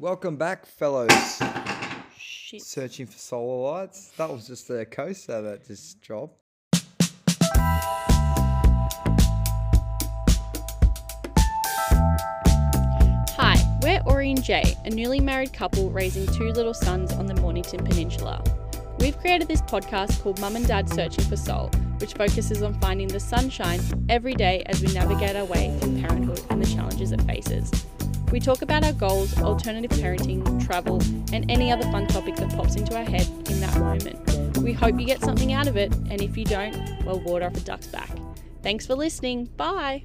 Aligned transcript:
Welcome 0.00 0.36
back, 0.36 0.64
fellows. 0.64 1.10
Shit. 2.16 2.62
Searching 2.62 3.04
for 3.04 3.18
solar 3.18 3.70
lights. 3.70 4.12
That 4.16 4.30
was 4.30 4.46
just 4.46 4.70
a 4.70 4.86
coaster 4.86 5.42
that 5.42 5.66
just 5.66 6.00
dropped. 6.00 6.40
Hi, 13.36 13.56
we're 13.82 14.00
Aurey 14.04 14.30
and 14.30 14.42
Jay, 14.42 14.74
a 14.86 14.88
newly 14.90 15.20
married 15.20 15.52
couple 15.52 15.90
raising 15.90 16.26
two 16.28 16.50
little 16.52 16.72
suns 16.72 17.12
on 17.12 17.26
the 17.26 17.34
Mornington 17.34 17.84
Peninsula. 17.84 18.42
We've 19.00 19.18
created 19.18 19.48
this 19.48 19.60
podcast 19.60 20.22
called 20.22 20.40
Mum 20.40 20.56
and 20.56 20.66
Dad 20.66 20.88
Searching 20.88 21.26
for 21.26 21.36
Sol, 21.36 21.70
which 21.98 22.14
focuses 22.14 22.62
on 22.62 22.72
finding 22.80 23.08
the 23.08 23.20
sunshine 23.20 23.80
every 24.08 24.32
day 24.32 24.62
as 24.64 24.80
we 24.80 24.94
navigate 24.94 25.36
our 25.36 25.44
way 25.44 25.76
through 25.78 26.00
parenthood 26.00 26.40
and 26.48 26.64
the 26.64 26.74
challenges 26.74 27.12
it 27.12 27.20
faces. 27.24 27.70
We 28.30 28.38
talk 28.38 28.62
about 28.62 28.84
our 28.84 28.92
goals, 28.92 29.36
alternative 29.40 29.90
parenting, 29.98 30.64
travel, 30.64 31.02
and 31.32 31.50
any 31.50 31.72
other 31.72 31.82
fun 31.90 32.06
topic 32.06 32.36
that 32.36 32.54
pops 32.54 32.76
into 32.76 32.96
our 32.96 33.02
head 33.02 33.26
in 33.50 33.58
that 33.58 33.76
moment. 33.80 34.56
We 34.58 34.72
hope 34.72 35.00
you 35.00 35.06
get 35.06 35.20
something 35.20 35.52
out 35.52 35.66
of 35.66 35.76
it, 35.76 35.92
and 35.92 36.22
if 36.22 36.36
you 36.36 36.44
don't, 36.44 37.04
well, 37.04 37.18
water 37.18 37.46
off 37.46 37.56
a 37.56 37.60
duck's 37.60 37.88
back. 37.88 38.08
Thanks 38.62 38.86
for 38.86 38.94
listening. 38.94 39.46
Bye. 39.56 40.04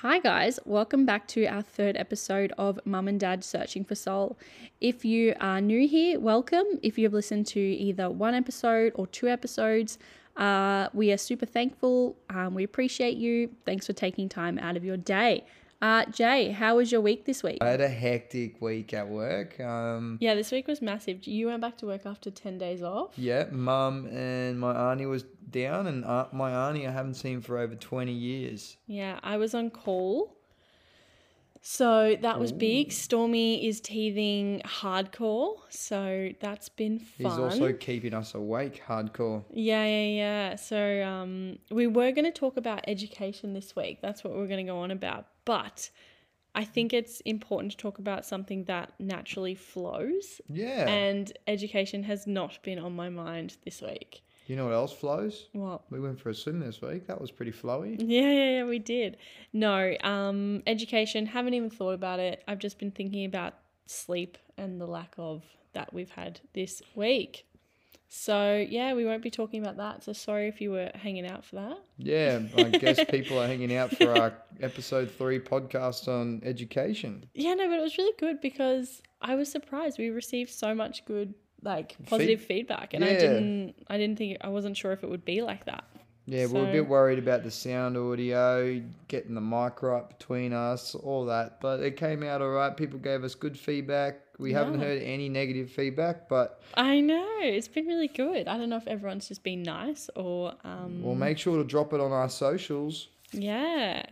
Hi, 0.00 0.18
guys. 0.18 0.60
Welcome 0.66 1.06
back 1.06 1.26
to 1.28 1.46
our 1.46 1.62
third 1.62 1.96
episode 1.96 2.52
of 2.58 2.78
Mum 2.84 3.08
and 3.08 3.18
Dad 3.18 3.42
Searching 3.42 3.86
for 3.86 3.94
Sol. 3.94 4.36
If 4.82 5.02
you 5.02 5.34
are 5.40 5.62
new 5.62 5.88
here, 5.88 6.20
welcome. 6.20 6.66
If 6.82 6.98
you 6.98 7.04
have 7.04 7.14
listened 7.14 7.46
to 7.48 7.60
either 7.60 8.10
one 8.10 8.34
episode 8.34 8.92
or 8.96 9.06
two 9.06 9.28
episodes, 9.28 9.98
uh, 10.36 10.88
we 10.92 11.10
are 11.10 11.16
super 11.16 11.46
thankful. 11.46 12.18
Um, 12.28 12.52
we 12.52 12.64
appreciate 12.64 13.16
you. 13.16 13.48
Thanks 13.64 13.86
for 13.86 13.94
taking 13.94 14.28
time 14.28 14.58
out 14.58 14.76
of 14.76 14.84
your 14.84 14.98
day. 14.98 15.44
Uh, 15.82 16.04
Jay, 16.06 16.50
how 16.50 16.76
was 16.76 16.90
your 16.90 17.00
week 17.00 17.24
this 17.26 17.42
week? 17.42 17.58
I 17.60 17.68
had 17.68 17.80
a 17.80 17.88
hectic 17.88 18.60
week 18.62 18.94
at 18.94 19.08
work. 19.08 19.60
Um, 19.60 20.16
Yeah, 20.20 20.34
this 20.34 20.50
week 20.50 20.66
was 20.66 20.80
massive. 20.80 21.26
You 21.26 21.48
went 21.48 21.60
back 21.60 21.76
to 21.78 21.86
work 21.86 22.06
after 22.06 22.30
10 22.30 22.58
days 22.58 22.82
off? 22.82 23.10
yeah, 23.16 23.46
mum 23.50 24.06
and 24.06 24.58
my 24.58 24.72
auntie 24.92 25.06
was 25.06 25.24
down, 25.50 25.86
and 25.86 26.04
uh, 26.04 26.26
my 26.32 26.68
auntie 26.68 26.86
I 26.86 26.90
haven't 26.90 27.14
seen 27.14 27.40
for 27.40 27.58
over 27.58 27.74
20 27.74 28.12
years. 28.12 28.76
Yeah, 28.86 29.20
I 29.22 29.36
was 29.36 29.54
on 29.54 29.70
call. 29.70 30.36
So 31.66 32.14
that 32.20 32.38
was 32.38 32.52
big. 32.52 32.92
Stormy 32.92 33.66
is 33.66 33.80
teething 33.80 34.60
hardcore. 34.66 35.56
So 35.70 36.28
that's 36.38 36.68
been 36.68 36.98
fun. 36.98 37.30
He's 37.30 37.38
also 37.38 37.72
keeping 37.72 38.12
us 38.12 38.34
awake 38.34 38.82
hardcore. 38.86 39.44
Yeah, 39.50 39.84
yeah, 39.86 40.06
yeah. 40.06 40.56
So 40.56 41.02
um, 41.02 41.58
we 41.70 41.86
were 41.86 42.12
going 42.12 42.26
to 42.26 42.32
talk 42.38 42.58
about 42.58 42.84
education 42.86 43.54
this 43.54 43.74
week. 43.74 44.00
That's 44.02 44.22
what 44.22 44.34
we're 44.34 44.46
going 44.46 44.66
to 44.66 44.70
go 44.70 44.78
on 44.80 44.90
about. 44.90 45.24
But 45.44 45.90
I 46.54 46.64
think 46.64 46.92
it's 46.92 47.20
important 47.20 47.72
to 47.72 47.76
talk 47.78 47.98
about 47.98 48.24
something 48.24 48.64
that 48.64 48.92
naturally 48.98 49.54
flows. 49.54 50.40
Yeah. 50.48 50.88
And 50.88 51.32
education 51.46 52.04
has 52.04 52.26
not 52.26 52.62
been 52.62 52.78
on 52.78 52.94
my 52.94 53.08
mind 53.08 53.56
this 53.64 53.82
week. 53.82 54.22
you 54.46 54.56
know 54.56 54.66
what 54.66 54.74
else 54.74 54.92
flows? 54.92 55.48
What? 55.52 55.82
We 55.90 55.98
went 56.00 56.20
for 56.20 56.30
a 56.30 56.34
swim 56.34 56.60
this 56.60 56.80
week. 56.80 57.06
That 57.06 57.20
was 57.20 57.30
pretty 57.30 57.52
flowy. 57.52 57.96
Yeah, 57.98 58.30
yeah, 58.30 58.50
yeah, 58.58 58.64
we 58.64 58.78
did. 58.78 59.16
No, 59.52 59.94
um, 60.02 60.62
education, 60.66 61.26
haven't 61.26 61.54
even 61.54 61.70
thought 61.70 61.94
about 61.94 62.20
it. 62.20 62.44
I've 62.46 62.58
just 62.60 62.78
been 62.78 62.90
thinking 62.90 63.24
about 63.24 63.54
sleep 63.86 64.38
and 64.56 64.80
the 64.80 64.86
lack 64.86 65.14
of 65.18 65.42
that 65.72 65.92
we've 65.92 66.10
had 66.10 66.40
this 66.52 66.82
week. 66.94 67.46
So, 68.16 68.64
yeah, 68.70 68.94
we 68.94 69.04
won't 69.04 69.24
be 69.24 69.30
talking 69.30 69.60
about 69.60 69.76
that. 69.78 70.04
So, 70.04 70.12
sorry 70.12 70.46
if 70.46 70.60
you 70.60 70.70
were 70.70 70.88
hanging 70.94 71.26
out 71.26 71.44
for 71.44 71.56
that. 71.56 71.78
Yeah, 71.98 72.42
I 72.56 72.62
guess 72.62 73.02
people 73.10 73.40
are 73.40 73.46
hanging 73.48 73.74
out 73.74 73.90
for 73.90 74.16
our 74.16 74.32
episode 74.60 75.10
three 75.10 75.40
podcast 75.40 76.06
on 76.06 76.40
education. 76.44 77.26
Yeah, 77.34 77.54
no, 77.54 77.68
but 77.68 77.76
it 77.76 77.82
was 77.82 77.98
really 77.98 78.14
good 78.20 78.40
because 78.40 79.02
I 79.20 79.34
was 79.34 79.50
surprised. 79.50 79.98
We 79.98 80.10
received 80.10 80.50
so 80.50 80.76
much 80.76 81.04
good, 81.06 81.34
like, 81.60 81.96
positive 82.06 82.40
feedback. 82.40 82.94
And 82.94 83.04
I 83.04 83.14
didn't, 83.14 83.74
I 83.88 83.98
didn't 83.98 84.16
think, 84.16 84.38
I 84.42 84.48
wasn't 84.48 84.76
sure 84.76 84.92
if 84.92 85.02
it 85.02 85.10
would 85.10 85.24
be 85.24 85.42
like 85.42 85.64
that. 85.64 85.82
Yeah, 86.26 86.46
we 86.46 86.52
we're 86.52 86.68
a 86.68 86.72
bit 86.72 86.88
worried 86.88 87.18
about 87.18 87.42
the 87.42 87.50
sound 87.50 87.96
audio, 87.96 88.80
getting 89.08 89.34
the 89.34 89.40
mic 89.40 89.82
right 89.82 90.08
between 90.08 90.52
us, 90.52 90.94
all 90.94 91.26
that. 91.26 91.60
But 91.60 91.80
it 91.80 91.96
came 91.96 92.22
out 92.22 92.40
all 92.40 92.50
right. 92.50 92.74
People 92.74 93.00
gave 93.00 93.24
us 93.24 93.34
good 93.34 93.58
feedback. 93.58 94.20
We 94.38 94.52
haven't 94.52 94.80
heard 94.80 95.00
any 95.02 95.28
negative 95.28 95.70
feedback, 95.70 96.28
but 96.28 96.60
I 96.74 97.00
know. 97.00 97.26
It's 97.40 97.68
been 97.68 97.86
really 97.86 98.08
good. 98.08 98.48
I 98.48 98.56
don't 98.58 98.68
know 98.68 98.76
if 98.76 98.86
everyone's 98.86 99.28
just 99.28 99.42
been 99.42 99.62
nice 99.62 100.10
or, 100.16 100.54
um, 100.64 101.02
we'll 101.02 101.14
make 101.14 101.38
sure 101.38 101.56
to 101.56 101.64
drop 101.64 101.92
it 101.92 102.00
on 102.00 102.10
our 102.12 102.28
socials. 102.28 103.08
Yeah. 103.32 104.02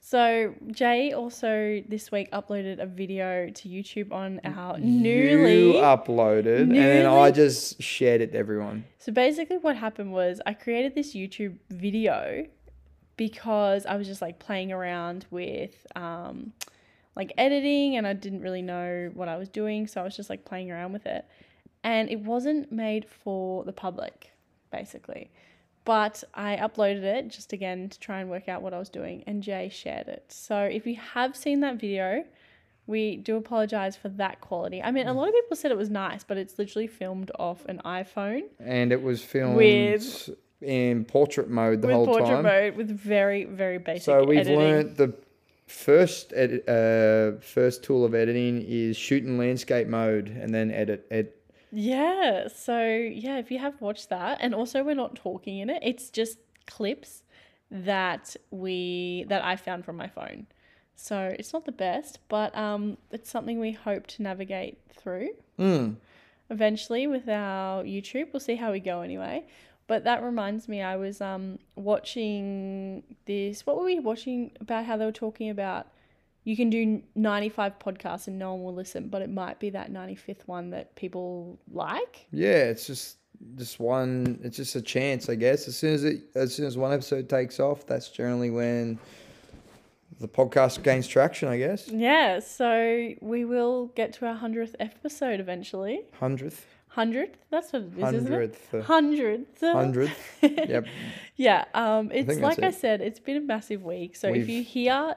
So 0.00 0.54
Jay 0.70 1.12
also 1.12 1.82
this 1.88 2.12
week 2.12 2.30
uploaded 2.30 2.78
a 2.78 2.84
video 2.84 3.48
to 3.48 3.68
YouTube 3.68 4.12
on 4.12 4.38
our 4.44 4.78
newly. 4.78 5.68
You 5.68 5.72
uploaded, 5.80 6.60
and 6.64 6.74
then 6.74 7.06
I 7.06 7.30
just 7.30 7.82
shared 7.82 8.20
it 8.20 8.32
to 8.32 8.38
everyone. 8.38 8.84
so 8.98 9.12
basically, 9.12 9.56
what 9.56 9.76
happened 9.76 10.12
was 10.12 10.42
I 10.44 10.52
created 10.52 10.94
this 10.94 11.14
YouTube 11.14 11.56
video 11.70 12.46
because 13.16 13.86
I 13.86 13.96
was 13.96 14.06
just 14.06 14.20
like 14.20 14.38
playing 14.38 14.72
around 14.72 15.24
with 15.30 15.86
um, 15.96 16.52
like 17.16 17.32
editing, 17.38 17.96
and 17.96 18.06
I 18.06 18.12
didn't 18.12 18.40
really 18.42 18.62
know 18.62 19.10
what 19.14 19.28
I 19.28 19.36
was 19.36 19.48
doing, 19.48 19.86
so 19.86 20.00
I 20.00 20.04
was 20.04 20.16
just 20.16 20.30
like 20.30 20.44
playing 20.44 20.70
around 20.70 20.92
with 20.92 21.06
it, 21.06 21.24
and 21.82 22.08
it 22.10 22.20
wasn't 22.20 22.72
made 22.72 23.06
for 23.08 23.64
the 23.64 23.72
public, 23.72 24.30
basically. 24.70 25.30
But 25.84 26.24
I 26.34 26.56
uploaded 26.56 27.02
it 27.02 27.28
just 27.28 27.52
again 27.52 27.88
to 27.90 27.98
try 28.00 28.20
and 28.20 28.30
work 28.30 28.48
out 28.48 28.62
what 28.62 28.72
I 28.74 28.78
was 28.78 28.88
doing, 28.88 29.22
and 29.26 29.42
Jay 29.42 29.68
shared 29.68 30.08
it. 30.08 30.24
So 30.28 30.58
if 30.62 30.86
you 30.86 30.96
have 30.96 31.36
seen 31.36 31.60
that 31.60 31.76
video, 31.78 32.24
we 32.86 33.16
do 33.16 33.36
apologize 33.36 33.94
for 33.96 34.08
that 34.10 34.40
quality. 34.40 34.82
I 34.82 34.90
mean, 34.90 35.06
a 35.06 35.12
lot 35.12 35.28
of 35.28 35.34
people 35.34 35.56
said 35.56 35.70
it 35.70 35.76
was 35.76 35.90
nice, 35.90 36.24
but 36.24 36.36
it's 36.36 36.58
literally 36.58 36.86
filmed 36.86 37.30
off 37.38 37.64
an 37.66 37.80
iPhone 37.84 38.42
And 38.58 38.92
it 38.92 39.02
was 39.02 39.22
filmed 39.22 39.56
With- 39.56 40.30
in 40.60 41.04
portrait 41.04 41.50
mode 41.50 41.82
the 41.82 41.88
with 41.88 41.96
whole 41.96 42.06
portrait 42.06 42.26
time. 42.28 42.42
mode 42.44 42.76
with 42.76 42.88
very, 42.90 43.44
very 43.44 43.76
basic 43.78 44.02
So 44.04 44.24
we've 44.24 44.38
editing. 44.38 44.58
learnt 44.58 44.96
the 44.96 45.14
first 45.66 46.32
edit, 46.34 46.68
uh, 46.68 47.40
first 47.40 47.82
tool 47.82 48.04
of 48.04 48.14
editing 48.14 48.62
is 48.66 48.96
shoot 48.96 49.24
in 49.24 49.38
landscape 49.38 49.88
mode, 49.88 50.28
and 50.28 50.54
then 50.54 50.70
edit. 50.70 51.06
Ed- 51.10 51.32
Yeah. 51.72 52.48
So 52.48 52.84
yeah, 52.86 53.38
if 53.38 53.50
you 53.50 53.58
have 53.58 53.80
watched 53.80 54.08
that, 54.10 54.38
and 54.40 54.54
also 54.54 54.82
we're 54.84 54.94
not 54.94 55.14
talking 55.16 55.58
in 55.58 55.70
it, 55.70 55.82
it's 55.82 56.10
just 56.10 56.38
clips 56.66 57.22
that 57.70 58.36
we 58.50 59.24
that 59.28 59.44
I 59.44 59.56
found 59.56 59.84
from 59.84 59.96
my 59.96 60.08
phone. 60.08 60.46
So 60.96 61.34
it's 61.38 61.52
not 61.52 61.64
the 61.64 61.72
best, 61.72 62.20
but 62.28 62.56
um, 62.56 62.98
it's 63.10 63.28
something 63.28 63.58
we 63.58 63.72
hope 63.72 64.06
to 64.08 64.22
navigate 64.22 64.78
through 64.96 65.30
Mm. 65.58 65.96
eventually 66.50 67.06
with 67.08 67.28
our 67.28 67.82
YouTube. 67.82 68.32
We'll 68.32 68.40
see 68.40 68.54
how 68.54 68.70
we 68.70 68.78
go 68.80 69.00
anyway. 69.00 69.44
But 69.86 70.04
that 70.04 70.22
reminds 70.22 70.68
me, 70.68 70.80
I 70.82 70.96
was 70.96 71.20
um 71.20 71.58
watching 71.76 73.02
this. 73.26 73.66
What 73.66 73.76
were 73.76 73.84
we 73.84 73.98
watching 74.00 74.52
about? 74.60 74.84
How 74.86 74.96
they 74.96 75.04
were 75.04 75.12
talking 75.12 75.50
about 75.50 75.86
you 76.44 76.56
can 76.56 76.70
do 76.70 77.02
ninety 77.14 77.48
five 77.48 77.78
podcasts 77.78 78.26
and 78.26 78.38
no 78.38 78.54
one 78.54 78.64
will 78.64 78.74
listen, 78.74 79.08
but 79.08 79.22
it 79.22 79.30
might 79.30 79.58
be 79.58 79.70
that 79.70 79.90
ninety 79.90 80.14
fifth 80.14 80.46
one 80.46 80.70
that 80.70 80.94
people 80.96 81.58
like. 81.72 82.26
Yeah, 82.30 82.64
it's 82.64 82.86
just 82.86 83.18
just 83.56 83.78
one. 83.80 84.38
It's 84.42 84.56
just 84.56 84.74
a 84.76 84.82
chance, 84.82 85.28
I 85.28 85.34
guess. 85.34 85.68
As 85.68 85.76
soon 85.76 85.94
as 85.94 86.04
it, 86.04 86.22
as 86.34 86.54
soon 86.54 86.66
as 86.66 86.76
one 86.78 86.92
episode 86.92 87.28
takes 87.28 87.60
off, 87.60 87.86
that's 87.86 88.08
generally 88.08 88.50
when 88.50 88.98
the 90.20 90.28
podcast 90.28 90.82
gains 90.82 91.06
traction. 91.06 91.48
I 91.48 91.58
guess 91.58 91.88
Yeah, 91.88 92.38
so 92.40 93.12
we 93.20 93.44
will 93.44 93.86
get 93.88 94.12
to 94.14 94.26
our 94.26 94.34
hundredth 94.34 94.76
episode 94.80 95.40
eventually. 95.40 96.02
hundredth, 96.18 96.64
Hundredth, 96.94 97.38
that's 97.50 97.72
what 97.72 97.82
it 97.82 97.98
is, 97.98 98.14
isn't 98.14 98.32
it? 98.32 98.56
hundredth, 98.84 99.60
Hundredth. 99.60 99.60
hundredth. 99.60 100.18
Yep. 100.42 100.86
Yeah, 101.36 101.64
um, 101.74 102.10
it's 102.12 102.38
like 102.38 102.62
I 102.62 102.70
said, 102.70 103.00
it's 103.00 103.18
been 103.18 103.36
a 103.36 103.40
massive 103.40 103.82
week. 103.82 104.14
So 104.14 104.28
if 104.28 104.32
We've- 104.34 104.52
you 104.52 104.62
hear, 104.62 105.14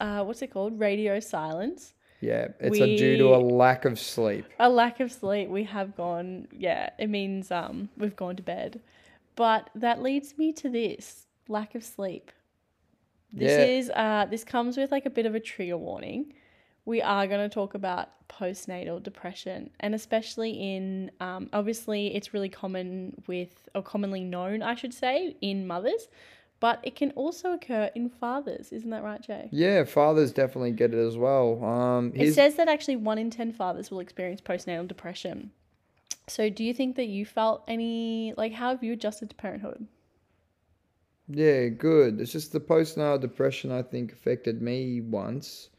uh, 0.00 0.22
what's 0.24 0.42
it 0.42 0.52
called, 0.52 0.78
radio 0.78 1.18
silence, 1.18 1.94
Yeah, 2.20 2.48
it's 2.60 2.78
a 2.78 2.96
due 2.96 3.16
to 3.18 3.34
a 3.34 3.38
lack 3.38 3.84
of 3.84 3.98
sleep. 3.98 4.44
a 4.60 4.68
lack 4.68 5.00
of 5.00 5.10
sleep, 5.10 5.48
we 5.48 5.64
have 5.64 5.96
gone. 5.96 6.46
Yeah, 6.52 6.90
it 6.98 7.08
means 7.08 7.50
um 7.50 7.88
we've 7.96 8.14
gone 8.16 8.36
to 8.36 8.42
bed. 8.42 8.80
But 9.36 9.70
that 9.74 10.00
leads 10.02 10.38
me 10.38 10.52
to 10.54 10.68
this 10.68 11.26
lack 11.48 11.74
of 11.74 11.82
sleep. 11.82 12.30
This 13.32 13.50
Yeah. 13.58 13.64
is 13.78 13.90
uh 13.90 14.26
this 14.30 14.44
comes 14.44 14.76
with 14.76 14.90
like 14.92 15.06
a 15.06 15.10
bit 15.18 15.26
of 15.26 15.34
a 15.34 15.40
trigger 15.40 15.78
warning. 15.78 16.34
We 16.84 17.02
are 17.02 17.26
going 17.26 17.48
to 17.48 17.52
talk 17.52 17.74
about 17.74 18.08
postnatal 18.28 19.02
depression, 19.02 19.70
and 19.80 19.94
especially 19.94 20.50
in 20.50 21.10
um, 21.20 21.48
obviously 21.52 22.14
it's 22.14 22.32
really 22.32 22.48
common 22.48 23.22
with 23.26 23.68
or 23.74 23.82
commonly 23.82 24.24
known, 24.24 24.62
I 24.62 24.74
should 24.74 24.94
say, 24.94 25.36
in 25.40 25.66
mothers, 25.66 26.08
but 26.60 26.80
it 26.82 26.94
can 26.94 27.10
also 27.12 27.52
occur 27.52 27.90
in 27.94 28.08
fathers. 28.08 28.72
Isn't 28.72 28.90
that 28.90 29.02
right, 29.02 29.20
Jay? 29.20 29.48
Yeah, 29.50 29.84
fathers 29.84 30.32
definitely 30.32 30.72
get 30.72 30.94
it 30.94 31.06
as 31.06 31.16
well. 31.16 31.62
Um, 31.64 32.12
It 32.14 32.32
says 32.32 32.56
that 32.56 32.68
actually 32.68 32.96
one 32.96 33.18
in 33.18 33.30
10 33.30 33.52
fathers 33.52 33.90
will 33.90 34.00
experience 34.00 34.40
postnatal 34.40 34.86
depression. 34.86 35.50
So, 36.28 36.48
do 36.48 36.62
you 36.62 36.72
think 36.74 36.96
that 36.96 37.06
you 37.06 37.26
felt 37.26 37.64
any, 37.66 38.34
like, 38.36 38.52
how 38.52 38.70
have 38.70 38.84
you 38.84 38.92
adjusted 38.92 39.30
to 39.30 39.36
parenthood? 39.36 39.86
Yeah, 41.28 41.68
good. 41.68 42.20
It's 42.20 42.32
just 42.32 42.52
the 42.52 42.60
postnatal 42.60 43.20
depression 43.20 43.72
I 43.72 43.82
think 43.82 44.12
affected 44.12 44.60
me 44.60 45.00
once. 45.00 45.70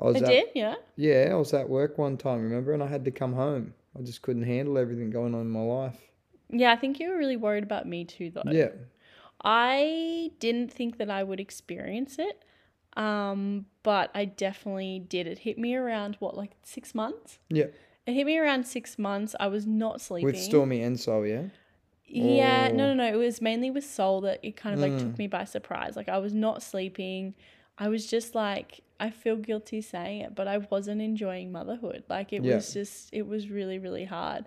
I 0.00 0.04
was 0.04 0.16
I 0.16 0.18
at, 0.20 0.26
did, 0.28 0.46
yeah. 0.54 0.74
Yeah, 0.96 1.28
I 1.30 1.34
was 1.34 1.52
at 1.54 1.68
work 1.68 1.98
one 1.98 2.16
time, 2.16 2.42
remember, 2.42 2.72
and 2.72 2.82
I 2.82 2.86
had 2.86 3.04
to 3.04 3.10
come 3.10 3.32
home. 3.34 3.74
I 3.98 4.02
just 4.02 4.22
couldn't 4.22 4.44
handle 4.44 4.78
everything 4.78 5.10
going 5.10 5.34
on 5.34 5.42
in 5.42 5.50
my 5.50 5.60
life. 5.60 5.98
Yeah, 6.48 6.72
I 6.72 6.76
think 6.76 6.98
you 7.00 7.10
were 7.10 7.16
really 7.16 7.36
worried 7.36 7.64
about 7.64 7.86
me 7.86 8.04
too, 8.04 8.30
though. 8.30 8.42
Yeah, 8.50 8.70
I 9.42 10.30
didn't 10.38 10.72
think 10.72 10.98
that 10.98 11.10
I 11.10 11.22
would 11.22 11.40
experience 11.40 12.18
it, 12.18 12.44
um, 12.96 13.66
but 13.82 14.10
I 14.14 14.24
definitely 14.26 14.98
did. 15.08 15.26
It 15.26 15.38
hit 15.38 15.58
me 15.58 15.74
around 15.74 16.16
what, 16.18 16.36
like 16.36 16.52
six 16.62 16.94
months? 16.94 17.38
yeah. 17.48 17.66
It 18.06 18.14
hit 18.14 18.26
me 18.26 18.38
around 18.38 18.66
six 18.66 18.98
months. 18.98 19.36
I 19.38 19.46
was 19.48 19.66
not 19.66 20.00
sleeping. 20.00 20.24
With 20.24 20.38
Stormy 20.38 20.82
and 20.82 20.98
Sol, 20.98 21.24
yeah. 21.26 21.42
Yeah, 22.06 22.68
Or- 22.68 22.72
no, 22.72 22.94
no, 22.94 22.94
no. 22.94 23.12
It 23.12 23.16
was 23.16 23.40
mainly 23.42 23.70
with 23.70 23.84
Sol 23.84 24.22
that 24.22 24.40
it 24.42 24.56
kind 24.56 24.74
of 24.74 24.80
like 24.80 24.92
Mm. 24.92 24.98
took 25.00 25.18
me 25.18 25.26
by 25.28 25.44
surprise. 25.44 25.96
Like 25.96 26.08
I 26.08 26.18
was 26.18 26.32
not 26.34 26.62
sleeping. 26.62 27.34
I 27.80 27.88
was 27.88 28.06
just 28.06 28.34
like, 28.34 28.82
I 29.00 29.08
feel 29.08 29.36
guilty 29.36 29.80
saying 29.80 30.20
it, 30.20 30.34
but 30.34 30.46
I 30.46 30.58
wasn't 30.58 31.00
enjoying 31.00 31.50
motherhood. 31.50 32.04
Like 32.08 32.32
it 32.34 32.44
Yeah. 32.44 32.56
was 32.56 32.72
just, 32.74 33.08
it 33.12 33.26
was 33.26 33.48
really, 33.48 33.78
really 33.78 34.04
hard. 34.04 34.44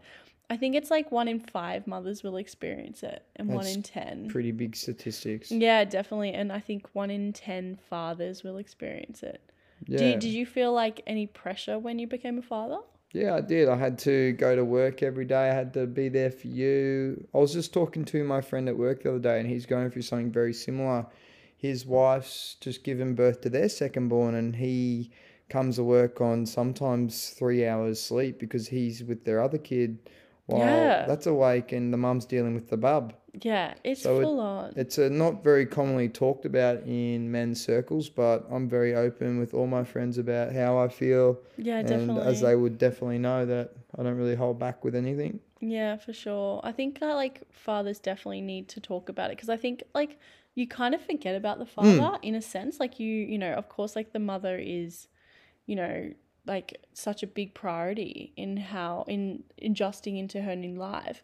I 0.50 0.58
think 0.58 0.76
it's 0.76 0.92
like 0.92 1.12
one 1.12 1.28
in 1.28 1.40
five 1.40 1.88
mothers 1.88 2.22
will 2.22 2.38
experience 2.38 3.02
it, 3.02 3.24
and 3.38 3.50
one 3.50 3.66
in 3.66 3.82
ten. 3.82 4.28
Pretty 4.28 4.52
big 4.52 4.76
statistics. 4.76 5.52
Yeah, 5.52 5.84
definitely. 5.84 6.34
And 6.34 6.52
I 6.52 6.60
think 6.60 6.88
one 6.94 7.10
in 7.10 7.34
10 7.34 7.80
fathers 7.90 8.44
will 8.44 8.58
experience 8.58 9.24
it. 9.24 9.42
Yeah. 9.88 9.98
Do, 9.98 10.20
did 10.20 10.24
you 10.26 10.46
feel 10.46 10.72
like 10.72 11.02
any 11.08 11.26
pressure 11.26 11.80
when 11.80 11.98
you 11.98 12.06
became 12.06 12.38
a 12.38 12.44
father? 12.44 12.78
Yeah, 13.14 13.36
I 13.36 13.42
did. 13.42 13.68
I 13.68 13.78
had 13.78 13.98
to 14.00 14.34
go 14.34 14.56
to 14.56 14.64
work 14.66 15.02
every 15.02 15.26
day. 15.26 15.50
I 15.50 15.54
had 15.54 15.74
to 15.74 15.88
be 15.88 16.10
there 16.10 16.30
for 16.32 16.48
you. 16.48 17.26
I 17.34 17.38
was 17.38 17.54
just 17.54 17.74
talking 17.74 18.06
to 18.06 18.24
my 18.24 18.42
friend 18.42 18.68
at 18.70 18.78
work 18.78 19.04
the 19.04 19.10
other 19.10 19.20
day, 19.20 19.40
and 19.40 19.50
he's 19.50 19.66
going 19.66 19.90
through 19.90 20.02
something 20.04 20.32
very 20.32 20.54
similar. 20.54 21.08
His 21.64 21.86
wife's 21.86 22.58
just 22.60 22.84
given 22.84 23.16
birth 23.16 23.40
to 23.42 23.50
their 23.50 23.70
second 23.70 24.10
born, 24.10 24.36
and 24.36 24.58
he 24.58 25.12
comes 25.48 25.78
to 25.78 25.84
work 25.86 26.20
on 26.20 26.46
sometimes 26.46 27.30
three 27.30 27.66
hours 27.66 28.02
sleep 28.02 28.38
because 28.38 28.68
he's 28.68 29.02
with 29.02 29.24
their 29.24 29.42
other 29.42 29.58
kid 29.58 29.98
while 30.46 30.60
Yeah. 30.60 31.06
that's 31.08 31.26
awake, 31.26 31.72
and 31.72 31.94
the 31.94 31.98
mum's 31.98 32.26
dealing 32.26 32.54
with 32.54 32.70
the 32.70 32.76
bub. 32.76 33.14
Yeah, 33.42 33.76
it's 33.86 34.02
So 34.02 34.20
it- 34.20 34.24
full 34.24 34.42
on. 34.42 34.74
It's 34.76 35.00
uh, 35.00 35.08
not 35.10 35.42
very 35.42 35.66
commonly 35.66 36.10
talked 36.10 36.44
about 36.46 36.84
in 36.86 37.32
men's 37.32 37.64
circles, 37.64 38.10
but 38.10 38.46
I'm 38.52 38.68
very 38.68 38.94
open 38.94 39.40
with 39.40 39.54
all 39.54 39.66
my 39.66 39.86
friends 39.86 40.18
about 40.18 40.52
how 40.52 40.78
I 40.78 40.90
feel. 40.90 41.40
yeah, 41.58 41.78
and 41.80 41.88
definitely. 41.88 42.24
as 42.24 42.42
they 42.42 42.58
would 42.58 42.78
definitely 42.78 43.20
know 43.20 43.46
that 43.46 43.72
I 43.98 44.04
don't 44.04 44.18
really 44.18 44.36
hold 44.36 44.60
back 44.60 44.84
with 44.84 44.96
anything. 44.96 45.40
Yeah, 45.66 45.96
for 45.96 46.12
sure. 46.12 46.60
I 46.64 46.74
think 46.74 47.00
that 47.00 47.14
like 47.14 47.42
fathers 47.52 47.98
definitely 48.00 48.42
need 48.42 48.68
to 48.70 48.82
talk 48.82 49.08
about 49.08 49.32
it 49.32 49.38
because 49.38 49.48
I 49.50 49.56
think 49.56 49.84
like 49.96 50.20
you 50.56 50.68
kind 50.68 50.94
of 50.94 51.02
forget 51.02 51.36
about 51.36 51.58
the 51.58 51.66
Hmm. 51.66 52.00
father 52.00 52.18
in 52.22 52.36
a 52.36 52.42
sense. 52.42 52.80
Like 52.82 53.00
you, 53.00 53.08
you 53.08 53.38
know, 53.38 53.54
of 53.54 53.70
course, 53.70 53.96
like 53.96 54.12
the 54.12 54.20
mother 54.20 54.58
is, 54.58 55.08
you 55.66 55.78
know, 55.78 56.12
like 56.46 56.78
such 56.94 57.24
a 57.24 57.28
big 57.28 57.54
priority 57.54 58.34
in 58.36 58.58
how 58.58 59.06
in 59.08 59.44
adjusting 59.62 60.18
into 60.18 60.42
her 60.42 60.56
new 60.56 60.76
life, 60.76 61.24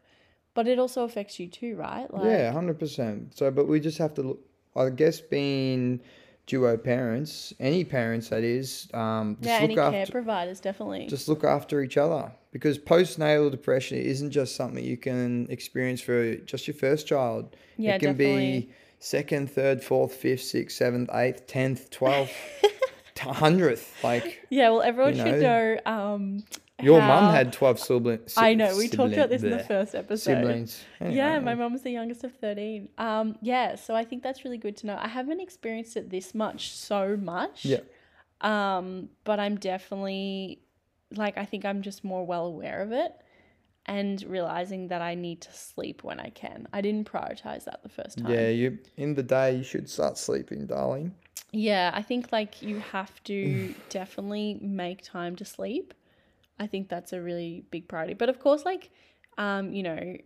but 0.54 0.68
it 0.70 0.80
also 0.80 1.04
affects 1.04 1.38
you 1.38 1.48
too, 1.48 1.76
right? 1.76 2.12
Like, 2.14 2.24
yeah, 2.24 2.52
hundred 2.54 2.80
percent. 2.80 3.36
So, 3.38 3.52
but 3.52 3.68
we 3.68 3.82
just 3.82 3.98
have 3.98 4.14
to 4.16 4.22
look. 4.22 4.40
I 4.76 4.90
guess 4.90 5.20
being 5.20 6.00
duo 6.48 6.78
parents, 6.78 7.54
any 7.60 7.84
parents 7.84 8.30
that 8.30 8.44
is, 8.44 8.88
um, 8.94 9.36
just 9.42 9.54
yeah. 9.54 9.60
Any 9.60 9.76
look 9.76 9.92
care 9.92 10.06
providers 10.06 10.62
definitely. 10.62 11.10
just 11.10 11.28
look 11.28 11.44
after 11.44 11.82
each 11.82 11.98
other 11.98 12.32
because 12.52 12.80
postnatal 12.80 13.52
depression 13.52 13.98
isn't 13.98 14.32
just 14.32 14.56
something 14.56 14.84
you 14.84 14.98
can 14.98 15.48
experience 15.50 16.02
for 16.02 16.36
just 16.38 16.68
your 16.68 16.76
first 16.76 17.08
child. 17.08 17.56
yeah, 17.78 17.96
it 17.96 18.00
can 18.00 18.14
definitely. 18.14 18.62
be 18.62 18.74
second, 19.00 19.52
third, 19.52 19.84
fourth, 19.84 20.14
fifth, 20.14 20.42
sixth, 20.42 20.78
seventh, 20.78 21.10
eighth, 21.14 21.48
tenth, 21.48 21.90
twelfth, 21.90 22.34
hundredth. 23.20 23.94
Like 24.04 24.46
Yeah, 24.50 24.70
well, 24.70 24.82
everyone 24.82 25.16
you 25.16 25.24
should 25.24 25.42
know. 25.42 25.80
Um, 25.86 26.44
your 26.82 27.02
mum 27.02 27.34
had 27.34 27.52
twelve 27.52 27.80
siblings. 27.80 28.36
I 28.38 28.54
know 28.54 28.78
we 28.78 28.88
talked 28.88 29.14
about 29.14 29.30
this 29.30 29.44
in 29.44 29.52
the 29.52 29.60
first 29.60 29.96
episode. 29.96 30.36
siblings. 30.36 30.82
Yeah, 31.02 31.40
my 31.40 31.56
mum 31.56 31.74
was 31.74 31.82
the 31.82 31.92
youngest 31.92 32.24
of 32.24 32.34
thirteen. 32.34 32.90
Um, 32.98 33.38
yeah, 33.42 33.76
so 33.76 33.96
I 33.96 34.04
think 34.06 34.24
that's 34.24 34.46
really 34.46 34.58
good 34.58 34.78
to 34.78 34.88
know. 34.88 34.98
I 35.00 35.08
haven't 35.08 35.42
experienced 35.42 35.98
it 35.98 36.10
this 36.10 36.34
much, 36.34 36.72
so 36.72 37.18
much. 37.18 37.66
Yeah. 37.66 37.80
Um, 38.42 39.10
but 39.26 39.40
I'm 39.40 39.58
definitely 39.58 40.62
like 41.16 41.38
I 41.38 41.46
think 41.46 41.66
I'm 41.66 41.82
just 41.82 42.04
more 42.04 42.26
well 42.26 42.46
aware 42.46 42.82
of 42.82 42.92
it 42.92 43.14
and 43.86 44.22
realizing 44.24 44.90
that 44.90 45.02
I 45.02 45.16
need 45.16 45.42
to 45.42 45.54
sleep 45.54 46.04
when 46.04 46.20
I 46.20 46.30
can. 46.30 46.68
I 46.72 46.82
didn't 46.82 47.12
prioritize 47.12 47.66
that 47.66 47.82
the 47.82 47.90
first 47.90 48.20
time. 48.20 48.32
Yeah, 48.32 48.50
you 48.50 48.78
in 48.98 49.16
the 49.16 49.24
day 49.24 49.56
you 49.56 49.64
should 49.64 49.90
start 49.90 50.18
sleeping, 50.18 50.68
darling. 50.68 51.16
Yeah, 51.52 51.92
I 51.94 52.02
think 52.02 52.32
like 52.32 52.62
you 52.62 52.80
have 52.80 53.24
to 53.26 53.74
definitely 53.90 54.60
make 54.62 55.02
time 55.02 55.36
to 55.38 55.46
sleep. 55.46 55.94
I 56.60 56.68
think 56.68 56.90
that's 56.90 57.14
a 57.14 57.22
really 57.22 57.64
big 57.72 57.88
priority. 57.88 58.14
But 58.14 58.30
of 58.30 58.40
course, 58.40 58.66
like, 58.66 58.92
um, 59.38 59.74
you 59.74 59.82
know, 59.82 60.18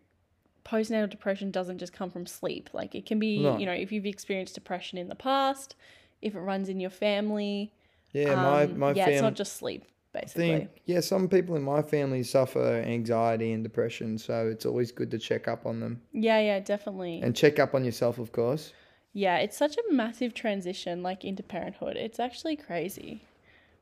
postnatal 0.66 1.10
depression 1.10 1.52
doesn't 1.52 1.78
just 1.78 1.94
come 1.94 2.10
from 2.10 2.26
sleep. 2.26 2.72
Like, 2.74 2.96
it 2.96 3.06
can 3.06 3.20
be, 3.20 3.44
No. 3.44 3.58
you 3.58 3.68
know, 3.68 3.72
if 3.72 3.92
you've 3.92 4.08
experienced 4.08 4.56
depression 4.56 4.98
in 4.98 5.10
the 5.10 5.16
past, 5.16 5.76
if 6.24 6.34
it 6.36 6.40
runs 6.40 6.70
in 6.70 6.80
your 6.80 6.90
family. 6.90 7.72
Yeah, 8.14 8.36
my 8.36 8.64
um, 8.64 8.80
my 8.80 8.94
yeah, 8.94 9.10
it's 9.10 9.22
not 9.22 9.36
just 9.36 9.58
sleep, 9.58 9.86
I 10.16 10.20
basically. 10.22 10.48
think 10.48 10.70
yeah, 10.86 11.00
some 11.00 11.28
people 11.28 11.56
in 11.56 11.64
my 11.64 11.82
family 11.82 12.24
suffer 12.24 12.84
anxiety 12.86 13.52
and 13.54 13.64
depression, 13.64 14.18
so 14.18 14.48
it's 14.48 14.66
always 14.66 14.92
good 14.92 15.10
to 15.12 15.18
check 15.18 15.48
up 15.48 15.66
on 15.66 15.80
them 15.80 16.02
Yeah, 16.12 16.40
yeah, 16.40 16.60
definitely. 16.60 17.20
and 17.24 17.36
check 17.36 17.60
up 17.60 17.74
on 17.74 17.84
yourself, 17.84 18.20
of 18.20 18.32
course. 18.32 18.74
yeah, 19.14 19.38
it's 19.38 19.58
such 19.58 19.76
a 19.78 19.94
massive 19.94 20.34
transition, 20.34 21.02
like 21.04 21.24
into 21.26 21.44
parenthood. 21.44 21.98
It's 21.98 22.20
actually 22.20 22.56
crazy. 22.56 23.22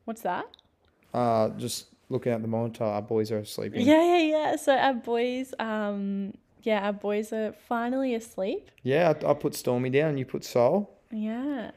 What's 0.04 0.22
that? 0.22 0.46
Uh, 1.14 1.50
just 1.50 1.86
looking 2.08 2.32
at 2.32 2.42
the 2.42 2.48
monitor, 2.48 2.84
our 2.84 3.02
boys 3.02 3.30
are 3.30 3.38
asleep. 3.38 3.72
Yeah, 3.74 4.02
yeah, 4.02 4.18
yeah. 4.18 4.56
So 4.56 4.74
our 4.76 4.94
boys, 4.94 5.52
um, 5.58 6.34
yeah, 6.62 6.86
our 6.86 6.92
boys 6.92 7.32
are 7.32 7.52
finally 7.68 8.14
asleep. 8.14 8.70
Yeah, 8.82 9.12
I, 9.22 9.30
I 9.30 9.34
put 9.34 9.54
Stormy 9.54 9.90
down. 9.90 10.16
You 10.18 10.24
put 10.24 10.44
Sol. 10.44 10.90
Yeah. 11.10 11.70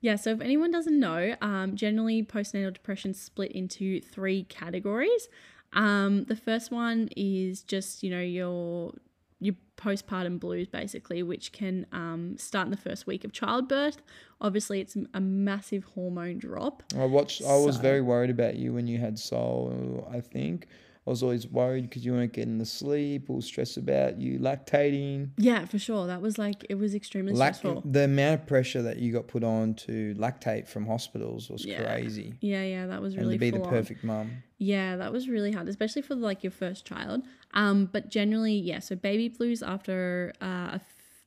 Yeah, 0.00 0.16
so 0.16 0.30
if 0.30 0.40
anyone 0.40 0.70
doesn't 0.70 0.98
know, 0.98 1.34
um, 1.42 1.76
generally 1.76 2.22
postnatal 2.22 2.72
depression 2.72 3.12
split 3.12 3.52
into 3.52 4.00
three 4.00 4.44
categories. 4.44 5.28
Um, 5.72 6.24
the 6.24 6.36
first 6.36 6.72
one 6.72 7.08
is 7.16 7.62
just, 7.62 8.02
you 8.02 8.10
know, 8.10 8.20
your 8.20 8.94
your 9.42 9.54
postpartum 9.76 10.38
blues 10.38 10.68
basically, 10.68 11.22
which 11.22 11.52
can 11.52 11.86
um, 11.92 12.36
start 12.36 12.66
in 12.66 12.70
the 12.70 12.76
first 12.76 13.06
week 13.06 13.24
of 13.24 13.32
childbirth. 13.32 14.02
Obviously, 14.40 14.80
it's 14.80 14.96
a 15.14 15.20
massive 15.20 15.84
hormone 15.94 16.38
drop. 16.38 16.82
I 16.96 17.04
watched. 17.04 17.42
I 17.42 17.56
was 17.56 17.76
very 17.76 18.00
worried 18.00 18.30
about 18.30 18.56
you 18.56 18.72
when 18.72 18.86
you 18.86 18.98
had 18.98 19.18
Sol. 19.18 20.06
I 20.10 20.20
think 20.20 20.66
I 21.06 21.10
was 21.10 21.22
always 21.22 21.46
worried 21.48 21.88
because 21.88 22.04
you 22.04 22.12
weren't 22.12 22.32
getting 22.34 22.58
the 22.58 22.66
sleep. 22.66 23.30
or 23.30 23.40
stressed 23.42 23.76
about 23.78 24.20
you 24.20 24.38
lactating. 24.38 25.30
Yeah, 25.38 25.64
for 25.64 25.78
sure. 25.78 26.06
That 26.06 26.20
was 26.20 26.36
like 26.38 26.64
it 26.68 26.74
was 26.76 26.94
extremely 26.94 27.32
Lact- 27.32 27.56
stressful. 27.56 27.82
the 27.90 28.04
amount 28.04 28.42
of 28.42 28.46
pressure 28.46 28.82
that 28.82 28.98
you 28.98 29.12
got 29.12 29.26
put 29.26 29.42
on 29.42 29.74
to 29.86 30.14
lactate 30.16 30.68
from 30.68 30.86
hospitals 30.86 31.48
was 31.48 31.64
Yeah. 31.64 31.82
crazy. 31.82 32.34
Yeah, 32.40 32.62
yeah, 32.62 32.86
that 32.86 33.00
was 33.00 33.16
really. 33.16 33.34
and 33.34 33.40
to 33.40 33.50
be 33.50 33.50
the 33.50 33.60
perfect 33.64 34.04
mum. 34.04 34.42
Yeah, 34.58 34.96
that 34.96 35.10
was 35.10 35.26
really 35.28 35.52
hard, 35.52 35.68
especially 35.68 36.02
for 36.02 36.14
like 36.14 36.44
your 36.44 36.50
first 36.50 36.84
child. 36.84 37.22
Um, 37.54 37.88
but 37.90 38.10
generally, 38.10 38.54
yeah. 38.54 38.80
So 38.80 38.94
baby 38.94 39.28
blues 39.28 39.62
after 39.62 40.34
uh, 40.42 40.78
a 40.78 40.80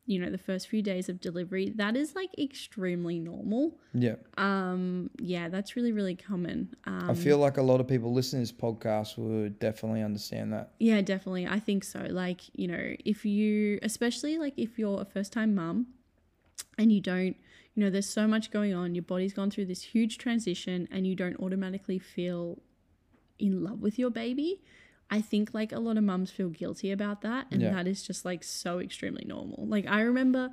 you 0.05 0.19
know 0.19 0.29
the 0.29 0.37
first 0.37 0.67
few 0.67 0.81
days 0.81 1.07
of 1.09 1.21
delivery, 1.21 1.69
that 1.75 1.95
is 1.95 2.15
like 2.15 2.29
extremely 2.37 3.19
normal. 3.19 3.77
Yeah. 3.93 4.15
Um, 4.37 5.09
yeah, 5.19 5.49
that's 5.49 5.75
really 5.75 5.91
really 5.91 6.15
common. 6.15 6.75
Um, 6.85 7.09
I 7.09 7.13
feel 7.13 7.37
like 7.37 7.57
a 7.57 7.61
lot 7.61 7.79
of 7.79 7.87
people 7.87 8.13
listening 8.13 8.45
to 8.45 8.51
this 8.53 8.61
podcast 8.61 9.17
would 9.17 9.59
definitely 9.59 10.01
understand 10.01 10.51
that. 10.53 10.71
Yeah, 10.79 11.01
definitely. 11.01 11.47
I 11.47 11.59
think 11.59 11.83
so. 11.83 12.07
Like, 12.09 12.41
you 12.53 12.67
know, 12.67 12.95
if 13.05 13.25
you, 13.25 13.79
especially 13.81 14.37
like 14.37 14.53
if 14.57 14.77
you're 14.77 15.01
a 15.01 15.05
first 15.05 15.31
time 15.31 15.55
mum 15.55 15.87
and 16.77 16.91
you 16.91 17.01
don't, 17.01 17.35
you 17.75 17.83
know, 17.83 17.89
there's 17.89 18.09
so 18.09 18.27
much 18.27 18.51
going 18.51 18.73
on, 18.73 18.95
your 18.95 19.03
body's 19.03 19.33
gone 19.33 19.49
through 19.49 19.65
this 19.65 19.81
huge 19.81 20.17
transition 20.17 20.87
and 20.91 21.07
you 21.07 21.15
don't 21.15 21.39
automatically 21.39 21.97
feel 21.97 22.59
in 23.39 23.63
love 23.63 23.81
with 23.81 23.97
your 23.97 24.11
baby. 24.11 24.61
I 25.17 25.21
think 25.21 25.53
like 25.53 25.71
a 25.71 25.79
lot 25.79 25.97
of 25.97 26.03
mums 26.03 26.31
feel 26.31 26.49
guilty 26.49 26.89
about 26.91 27.21
that. 27.21 27.45
And 27.51 27.61
Yeah. 27.61 27.73
that 27.75 27.87
is 27.87 28.01
just 28.09 28.25
like 28.25 28.43
so 28.43 28.79
extremely 28.79 29.25
normal. 29.35 29.59
Like, 29.75 29.85
I 29.87 30.01
remember 30.01 30.49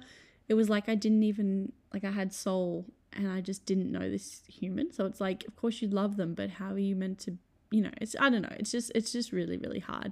it 0.50 0.54
was 0.54 0.68
like 0.68 0.86
I 0.88 0.96
didn't 1.04 1.22
even, 1.22 1.72
like, 1.94 2.04
I 2.04 2.10
had 2.10 2.32
Sol 2.32 2.84
and 3.14 3.26
I 3.36 3.40
just 3.40 3.64
didn't 3.64 3.90
know 3.90 4.06
this 4.10 4.42
human. 4.48 4.92
So 4.92 5.06
it's 5.06 5.20
like, 5.20 5.46
of 5.48 5.56
course 5.56 5.80
you 5.82 5.88
love 5.88 6.16
them, 6.16 6.34
but 6.34 6.48
how 6.50 6.70
are 6.72 6.78
you 6.90 6.96
meant 7.04 7.18
to 7.20 7.38
you 7.72 7.80
know 7.80 7.90
it's 8.00 8.16
i 8.18 8.28
don't 8.28 8.42
know 8.42 8.56
it's 8.58 8.72
just 8.72 8.90
it's 8.96 9.12
just 9.12 9.30
really 9.30 9.56
really 9.56 9.78
hard 9.78 10.10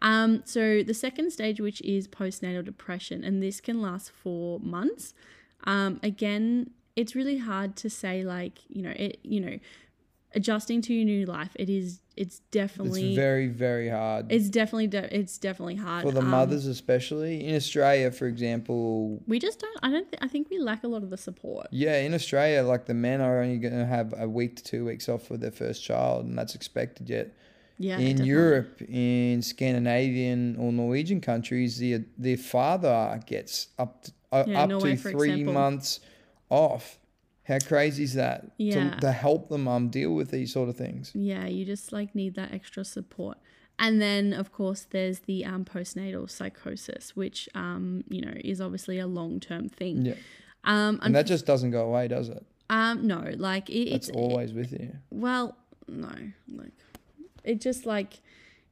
um 0.00 0.40
so 0.46 0.82
the 0.82 0.94
second 0.94 1.30
stage 1.30 1.60
which 1.60 1.80
is 1.82 2.08
postnatal 2.08 2.64
depression 2.64 3.22
and 3.22 3.42
this 3.42 3.60
can 3.60 3.82
last 3.82 4.10
for 4.10 4.58
months 4.60 5.12
um 5.64 6.00
again 6.02 6.70
it's 6.96 7.14
really 7.14 7.36
hard 7.36 7.76
to 7.76 7.90
say 7.90 8.24
like 8.24 8.60
you 8.70 8.80
know 8.80 8.94
it 8.96 9.18
you 9.22 9.38
know 9.38 9.58
adjusting 10.34 10.82
to 10.82 10.92
your 10.94 11.04
new 11.04 11.26
life, 11.26 11.50
it 11.56 11.68
is 11.70 12.00
it's 12.16 12.38
definitely 12.52 13.08
It's 13.08 13.16
very, 13.16 13.48
very 13.48 13.88
hard. 13.88 14.30
it's 14.30 14.48
definitely 14.48 14.86
de- 14.86 15.12
it's 15.20 15.36
definitely 15.36 15.74
hard 15.74 16.04
for 16.04 16.12
the 16.12 16.20
Um, 16.20 16.28
mothers 16.30 16.64
especially 16.66 17.44
in 17.44 17.56
australia 17.56 18.12
for 18.12 18.26
example 18.28 19.20
We 19.26 19.40
just 19.40 19.58
don't. 19.58 19.78
I 19.82 19.90
don't. 19.90 20.08
Th- 20.10 20.20
I 20.22 20.28
think 20.28 20.48
we 20.48 20.58
lack 20.60 20.84
a 20.84 20.86
lot 20.88 21.02
of 21.02 21.10
the 21.10 21.16
support. 21.16 21.66
yeah 21.72 21.96
in 21.98 22.14
australia 22.14 22.62
like 22.62 22.86
the 22.86 22.94
men 22.94 23.20
are 23.20 23.40
only 23.42 23.58
going 23.58 23.74
to 23.74 23.84
have 23.86 24.14
a 24.16 24.28
week 24.28 24.54
to 24.58 24.62
two 24.62 24.84
weeks 24.84 25.08
off 25.08 25.22
for 25.26 25.36
their 25.36 25.50
first 25.50 25.82
child 25.82 26.24
and 26.26 26.38
that's 26.38 26.54
expected 26.54 27.10
yet 27.10 27.34
Yeah. 27.78 27.98
in 27.98 28.02
definitely. 28.18 28.28
europe 28.28 28.82
in 28.82 29.42
scandinavian 29.42 30.56
or 30.56 30.72
norwegian 30.72 31.20
countries 31.20 31.78
the 31.78 32.04
the 32.18 32.36
father 32.36 33.20
gets 33.26 33.68
up 33.78 34.04
to, 34.04 34.12
uh, 34.32 34.44
Yeah, 34.46 34.62
up 34.62 34.68
Norway, 34.68 34.96
to 34.96 35.02
three 35.10 35.30
example. 35.32 35.54
months 35.54 36.00
off 36.48 36.98
how 37.44 37.58
crazy 37.58 38.04
is 38.04 38.14
that 38.14 38.50
Yeah. 38.58 38.94
to, 38.94 39.00
to 39.00 39.12
help 39.12 39.48
the 39.48 39.58
mum 39.58 39.88
deal 39.90 40.14
with 40.14 40.30
these 40.30 40.52
sort 40.52 40.68
of 40.68 40.76
things 40.76 41.12
Yeah, 41.14 41.46
you 41.46 41.64
just 41.64 41.92
like 41.92 42.14
need 42.14 42.34
that 42.34 42.52
extra 42.52 42.84
support. 42.84 43.38
And 43.78 44.00
then, 44.00 44.32
of 44.32 44.52
course, 44.52 44.86
there's 44.88 45.20
the 45.20 45.44
um, 45.44 45.64
postnatal 45.64 46.30
psychosis, 46.30 47.16
which 47.16 47.48
um, 47.54 48.04
you 48.08 48.20
know 48.20 48.34
is 48.44 48.60
obviously 48.60 48.98
a 48.98 49.06
long 49.06 49.40
term 49.40 49.68
thing. 49.68 50.06
yeah 50.06 50.14
Um, 50.64 50.98
and 51.02 51.14
that 51.14 51.26
just 51.26 51.44
doesn't 51.44 51.72
go 51.72 51.84
away 51.86 52.08
does 52.08 52.28
it 52.28 52.44
um, 52.70 53.06
no, 53.06 53.32
like 53.36 53.68
it, 53.68 53.88
it's 53.96 54.08
always 54.10 54.52
with 54.54 54.72
you 54.72 54.92
well, 55.10 55.56
no, 55.88 56.14
like 56.48 56.72
it 57.44 57.60
just 57.60 57.84
like 57.84 58.22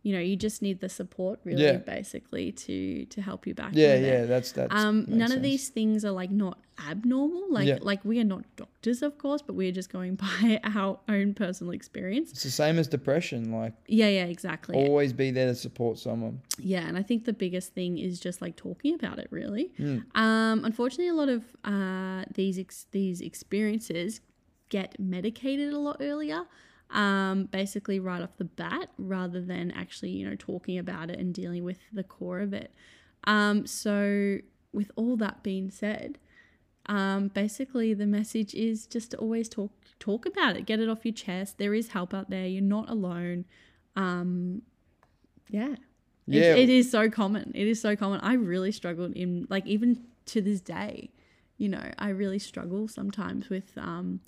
you 0.03 0.13
know 0.13 0.19
you 0.21 0.35
just 0.37 0.63
need 0.63 0.81
the 0.81 0.89
support 0.89 1.39
really, 1.45 1.63
Yeah. 1.65 1.77
basically 1.77 2.51
to 2.53 3.05
to 3.07 3.23
help 3.23 3.47
you 3.47 3.55
back. 3.55 3.71
yeah 3.75 3.95
yeah 3.97 4.25
that's 4.25 4.51
that's 4.53 4.75
Um, 4.75 5.05
none 5.09 5.31
of 5.33 5.43
these 5.43 5.69
things 5.69 6.05
are 6.05 6.11
like 6.23 6.31
not 6.31 6.59
abnormal. 6.91 7.45
Like 7.53 7.69
Yeah. 7.69 7.79
like 7.83 8.05
we 8.05 8.19
are 8.19 8.25
not 8.35 8.45
doctors, 8.57 9.03
of 9.03 9.17
course, 9.19 9.43
but 9.43 9.55
we 9.55 9.69
are 9.69 9.73
just 9.81 9.91
going 9.93 10.15
by 10.27 10.61
our 10.65 10.99
own 11.09 11.35
personal 11.35 11.73
experience. 11.73 12.33
It's 12.33 12.43
the 12.43 12.51
same 12.51 12.79
as 12.79 12.89
depression. 12.89 13.53
Like 13.53 13.75
Yeah, 13.87 14.09
yeah, 14.09 14.25
exactly. 14.37 14.75
always 14.77 15.13
be 15.13 15.31
there 15.31 15.47
to 15.49 15.55
support 15.55 15.99
someone. 15.99 16.41
Yeah, 16.59 16.87
and 16.89 16.97
I 16.99 17.03
think 17.03 17.25
the 17.25 17.33
biggest 17.45 17.73
thing 17.75 17.99
is 17.99 18.19
just 18.19 18.43
like 18.43 18.57
talking 18.57 18.95
about 18.95 19.19
it. 19.19 19.29
Really, 19.31 19.71
Mm. 19.79 20.03
um, 20.25 20.65
unfortunately, 20.65 21.09
a 21.09 21.15
lot 21.23 21.29
of 21.29 21.43
uh, 21.65 22.25
these 22.35 22.59
ex- 22.59 22.87
these 22.91 23.21
experiences 23.21 24.21
get 24.69 24.99
medicated 24.99 25.73
a 25.73 25.79
lot 25.79 25.99
earlier. 26.01 26.43
Um, 26.93 27.47
basically, 27.47 27.99
right 27.99 28.23
off 28.23 28.37
the 28.37 28.45
bat, 28.45 28.91
rather 28.99 29.41
than 29.41 29.71
actually, 29.71 30.11
you 30.11 30.29
know, 30.29 30.37
talking 30.39 30.79
about 30.79 31.11
it 31.11 31.19
and 31.19 31.33
dealing 31.33 31.65
with 31.65 31.79
the 31.93 32.05
core 32.05 32.41
of 32.41 32.53
it. 32.53 32.73
Um, 33.25 33.67
so, 33.67 34.39
with 34.73 34.91
all 34.97 35.17
that 35.17 35.43
being 35.43 35.71
said, 35.71 36.19
um, 36.87 37.29
basically 37.29 37.95
the 37.95 38.07
message 38.07 38.55
is 38.55 38.87
just 38.87 39.13
to 39.13 39.17
always 39.19 39.49
talk 39.49 39.71
talk 39.99 40.27
about 40.27 40.57
it, 40.57 40.67
get 40.67 40.81
it 40.81 40.89
off 40.89 41.05
your 41.05 41.15
chest. 41.15 41.59
There 41.59 41.75
is 41.75 41.89
help 41.89 42.13
out 42.13 42.29
there. 42.29 42.47
You're 42.47 42.63
not 42.63 42.91
alone. 42.91 43.45
Um, 43.95 44.63
yeah. 45.49 45.77
Yeah, 46.27 46.55
It, 46.55 46.59
it 46.59 46.69
is 46.69 46.91
so 46.91 47.09
common. 47.09 47.53
It 47.55 47.67
is 47.67 47.81
so 47.81 47.95
common. 47.97 48.21
I 48.21 48.35
really 48.35 48.73
struggled 48.73 49.13
in 49.13 49.47
like 49.49 49.67
even 49.67 50.05
to 50.27 50.41
this 50.41 50.61
day, 50.61 51.11
you 51.57 51.69
know, 51.69 51.91
I 51.99 52.09
really 52.09 52.39
struggle 52.39 52.89
sometimes 52.89 53.49
with 53.49 53.77
um, 53.77 54.21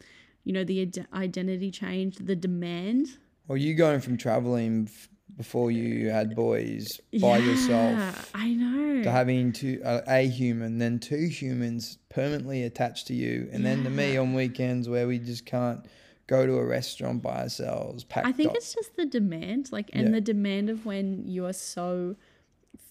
you 0.44 0.52
know, 0.52 0.64
the 0.64 0.82
ide- 0.82 1.06
identity 1.12 1.70
change, 1.70 2.16
the 2.16 2.36
demand. 2.36 3.08
Well, 3.48 3.58
you 3.58 3.74
going 3.74 4.00
from 4.00 4.16
traveling 4.16 4.88
f- 4.88 5.08
before 5.36 5.70
you 5.70 6.10
had 6.10 6.34
boys 6.36 7.00
by 7.20 7.38
Yeah, 7.38 7.50
yourself 7.50 8.30
I 8.34 8.52
know. 8.54 9.02
to 9.02 9.10
having 9.10 9.52
two 9.52 9.80
uh, 9.84 10.02
a 10.06 10.26
human, 10.28 10.78
then 10.78 10.98
two 11.00 11.26
humans 11.26 11.98
permanently 12.08 12.62
attached 12.62 13.06
to 13.08 13.14
you, 13.14 13.48
and 13.52 13.64
then 13.66 13.82
to 13.84 13.90
me 13.90 14.16
on 14.16 14.34
weekends 14.34 14.88
where 14.88 15.06
we 15.08 15.18
just 15.18 15.44
can't 15.46 15.84
go 16.26 16.46
to 16.46 16.54
a 16.54 16.64
restaurant 16.64 17.20
by 17.22 17.42
ourselves. 17.42 18.06
I 18.14 18.32
think 18.32 18.50
up. 18.50 18.56
it's 18.56 18.72
just 18.74 18.96
the 18.96 19.04
demand, 19.06 19.70
like, 19.72 19.90
and 19.92 20.04
Yeah. 20.06 20.12
the 20.12 20.20
demand 20.22 20.70
of 20.70 20.86
when 20.86 21.26
you 21.28 21.44
are 21.44 21.52
so 21.52 22.16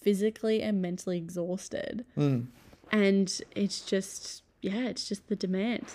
physically 0.02 0.62
and 0.62 0.82
mentally 0.82 1.18
exhausted, 1.18 2.06
Mm. 2.18 2.48
and 2.92 3.42
it's 3.56 3.80
just, 3.82 4.44
yeah, 4.62 4.88
it's 4.88 5.08
just 5.08 5.28
the 5.30 5.36
demand. 5.36 5.86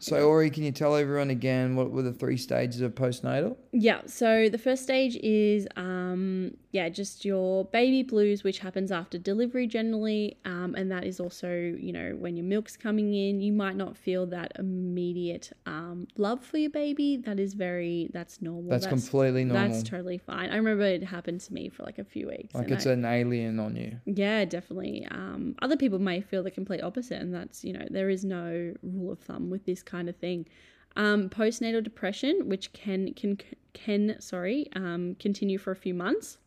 So, 0.00 0.16
Aurey, 0.16 0.52
can 0.52 0.62
you 0.62 0.72
tell 0.72 0.96
everyone 0.96 1.30
again 1.30 1.76
what 1.76 1.90
were 1.90 2.02
the 2.02 2.12
three 2.12 2.36
stages 2.38 2.80
of 2.80 2.94
postnatal? 2.94 3.56
Yeah, 3.72 4.00
so 4.06 4.48
the 4.48 4.58
first 4.58 4.82
stage 4.82 5.16
is 5.16 5.66
um 5.76 6.52
yeah, 6.72 6.88
just 6.88 7.24
your 7.24 7.64
baby 7.66 8.02
blues 8.02 8.44
which 8.44 8.60
happens 8.60 8.92
after 8.92 9.18
delivery 9.18 9.66
generally 9.66 10.36
um 10.44 10.74
and 10.74 10.90
that 10.90 11.04
is 11.04 11.18
also, 11.20 11.50
you 11.78 11.92
know, 11.92 12.16
when 12.18 12.36
your 12.36 12.46
milk's 12.46 12.76
coming 12.76 13.12
in, 13.14 13.40
you 13.40 13.52
might 13.52 13.76
not 13.76 13.96
feel 13.96 14.26
that 14.26 14.52
immediate 14.58 15.52
um 15.66 16.06
love 16.16 16.44
for 16.44 16.58
your 16.58 16.70
baby. 16.70 17.16
That 17.16 17.38
is 17.40 17.54
very 17.54 18.08
that's 18.12 18.40
normal. 18.40 18.70
That's, 18.70 18.86
completely 18.86 19.44
normal. 19.44 19.68
That's 19.68 19.82
totally 19.88 20.18
fine. 20.18 20.50
I 20.50 20.56
remember 20.56 20.84
it 20.84 21.02
happened 21.04 21.40
to 21.42 21.52
me 21.52 21.68
for 21.68 21.82
like 21.82 21.98
a 21.98 22.04
few 22.04 22.28
weeks. 22.28 22.54
like 22.54 22.70
it's 22.70 22.86
I- 22.86 22.92
an 22.92 23.04
alien 23.04 23.58
on 23.58 23.76
you. 23.76 23.96
yeah, 24.06 24.44
definitely. 24.44 25.06
Um, 25.10 25.54
other 25.62 25.76
people 25.76 25.98
may 25.98 26.20
feel 26.20 26.42
the 26.42 26.50
complete 26.50 26.82
opposite, 26.82 27.20
and 27.20 27.34
that's 27.34 27.64
you 27.64 27.72
know 27.72 27.86
there 27.90 28.10
is 28.10 28.24
no 28.24 28.74
rule 28.82 29.12
of 29.12 29.18
thumb 29.20 29.50
with 29.50 29.64
this 29.66 29.82
kind 29.82 30.08
of 30.08 30.16
thing. 30.16 30.46
Um, 30.96 31.28
postnatal 31.28 31.82
depression, 31.82 32.48
which 32.48 32.72
can 32.72 33.12
can 33.14 33.38
can 33.72 34.16
sorry 34.20 34.68
um, 34.74 35.16
continue 35.20 35.58
for 35.58 35.70
a 35.70 35.76
few 35.76 35.94
months, 35.94 36.38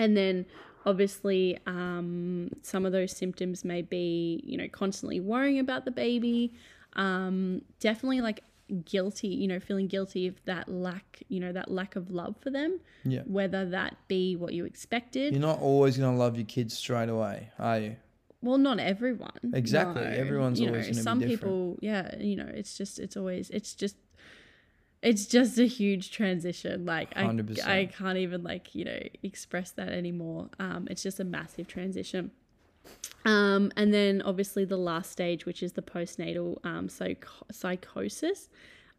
and 0.00 0.16
then 0.16 0.46
obviously 0.86 1.58
um, 1.66 2.50
some 2.62 2.86
of 2.86 2.92
those 2.92 3.12
symptoms 3.22 3.64
may 3.64 3.82
be 3.82 4.40
you 4.44 4.56
know 4.56 4.68
constantly 4.82 5.20
worrying 5.20 5.58
about 5.58 5.84
the 5.84 5.90
baby, 5.90 6.52
um, 6.94 7.62
definitely 7.78 8.20
like 8.20 8.42
guilty, 8.84 9.28
you 9.28 9.48
know, 9.48 9.58
feeling 9.60 9.88
guilty 9.88 10.26
of 10.28 10.36
that 10.44 10.68
lack, 10.68 11.22
you 11.28 11.40
know, 11.40 11.52
that 11.52 11.68
lack 11.70 11.96
of 11.96 12.10
love 12.10 12.36
for 12.40 12.50
them, 12.50 12.78
Yeah. 13.04 13.22
whether 13.26 13.68
that 13.70 13.96
be 14.06 14.36
what 14.36 14.52
you 14.54 14.64
expected. 14.64 15.32
You're 15.32 15.40
not 15.40 15.60
always 15.60 15.96
going 15.98 16.12
to 16.12 16.16
love 16.18 16.36
your 16.36 16.46
kids 16.46 16.72
straight 16.78 17.08
away, 17.08 17.50
are 17.58 17.80
you? 17.80 17.96
Well, 18.42 18.58
not 18.58 18.78
everyone. 18.78 19.40
Exactly. 19.52 20.04
Everyone's 20.04 20.60
you 20.60 20.68
always 20.68 20.86
know, 20.86 20.92
gonna 20.92 21.00
be 21.00 21.02
some 21.02 21.20
people, 21.28 21.78
yeah, 21.80 22.16
you 22.18 22.36
know, 22.36 22.48
it's 22.60 22.78
just, 22.78 23.00
it's 23.00 23.16
always, 23.16 23.50
it's 23.50 23.74
just, 23.74 23.96
it's 25.02 25.26
just 25.26 25.58
a 25.58 25.66
huge 25.66 26.10
transition. 26.10 26.84
Like 26.84 27.12
I, 27.16 27.24
100%. 27.24 27.66
I 27.66 27.86
can't 27.86 28.18
even 28.18 28.42
like 28.42 28.74
you 28.74 28.84
know 28.84 29.00
express 29.22 29.70
that 29.72 29.88
anymore. 29.88 30.50
Um, 30.58 30.86
it's 30.90 31.02
just 31.02 31.20
a 31.20 31.24
massive 31.24 31.66
transition. 31.66 32.30
Um, 33.24 33.70
and 33.76 33.92
then 33.92 34.22
obviously 34.22 34.64
the 34.64 34.78
last 34.78 35.12
stage, 35.12 35.46
which 35.46 35.62
is 35.62 35.72
the 35.74 35.82
postnatal 35.82 36.64
um, 36.64 36.88
psych- 36.88 37.26
psychosis. 37.52 38.48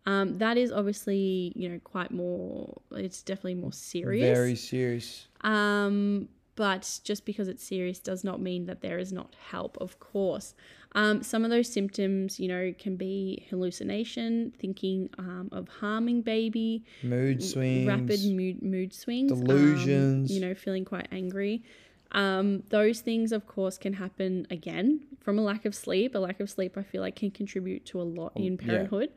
Um, 0.06 0.38
that 0.40 0.58
is 0.58 0.72
obviously 0.72 1.54
you 1.56 1.70
know 1.70 1.80
quite 1.84 2.12
more. 2.12 2.82
It's 2.92 3.22
definitely 3.22 3.56
more 3.56 3.74
serious. 3.74 4.38
Very 4.38 4.56
serious. 4.56 5.28
Um, 5.42 6.30
but 6.56 7.00
just 7.04 7.26
because 7.26 7.48
it's 7.48 7.64
serious 7.64 8.00
does 8.00 8.24
not 8.24 8.42
mean 8.42 8.66
that 8.66 8.82
there 8.82 9.00
is 9.00 9.12
not 9.12 9.36
help, 9.50 9.78
of 9.80 10.00
course. 10.00 10.54
Um, 10.94 11.24
some 11.24 11.46
of 11.46 11.50
those 11.52 11.72
symptoms, 11.72 12.40
you 12.40 12.48
know, 12.50 12.74
can 12.78 12.98
be 12.98 13.46
hallucination, 13.50 14.52
thinking 14.60 15.10
um, 15.18 15.48
of 15.52 15.68
harming 15.70 16.22
baby, 16.22 16.84
Mood 17.02 17.42
swings. 17.44 17.88
rapid 17.88 18.24
mood, 18.26 18.62
mood 18.62 18.94
swings, 18.94 19.32
um, 19.32 19.40
delusions. 19.40 20.30
you 20.30 20.42
know, 20.42 20.54
feeling 20.54 20.84
quite 20.84 21.08
angry. 21.12 21.64
Um, 22.12 22.64
those 22.70 23.00
things, 23.00 23.32
of 23.32 23.48
course, 23.48 23.78
can 23.78 23.94
happen 23.94 24.46
again 24.52 25.08
from 25.22 25.40
a 25.40 25.42
lack 25.42 25.64
of 25.64 25.74
sleep. 25.74 26.14
A 26.14 26.20
lack 26.20 26.42
of 26.42 26.50
sleep, 26.50 26.78
I 26.78 26.84
feel 26.84 27.00
like, 27.02 27.16
can 27.16 27.32
contribute 27.32 27.86
to 27.86 28.02
a 28.02 28.04
lot 28.04 28.34
in 28.36 28.58
Oh, 28.62 28.66
yeah. 28.66 28.68
parenthood. 28.68 29.10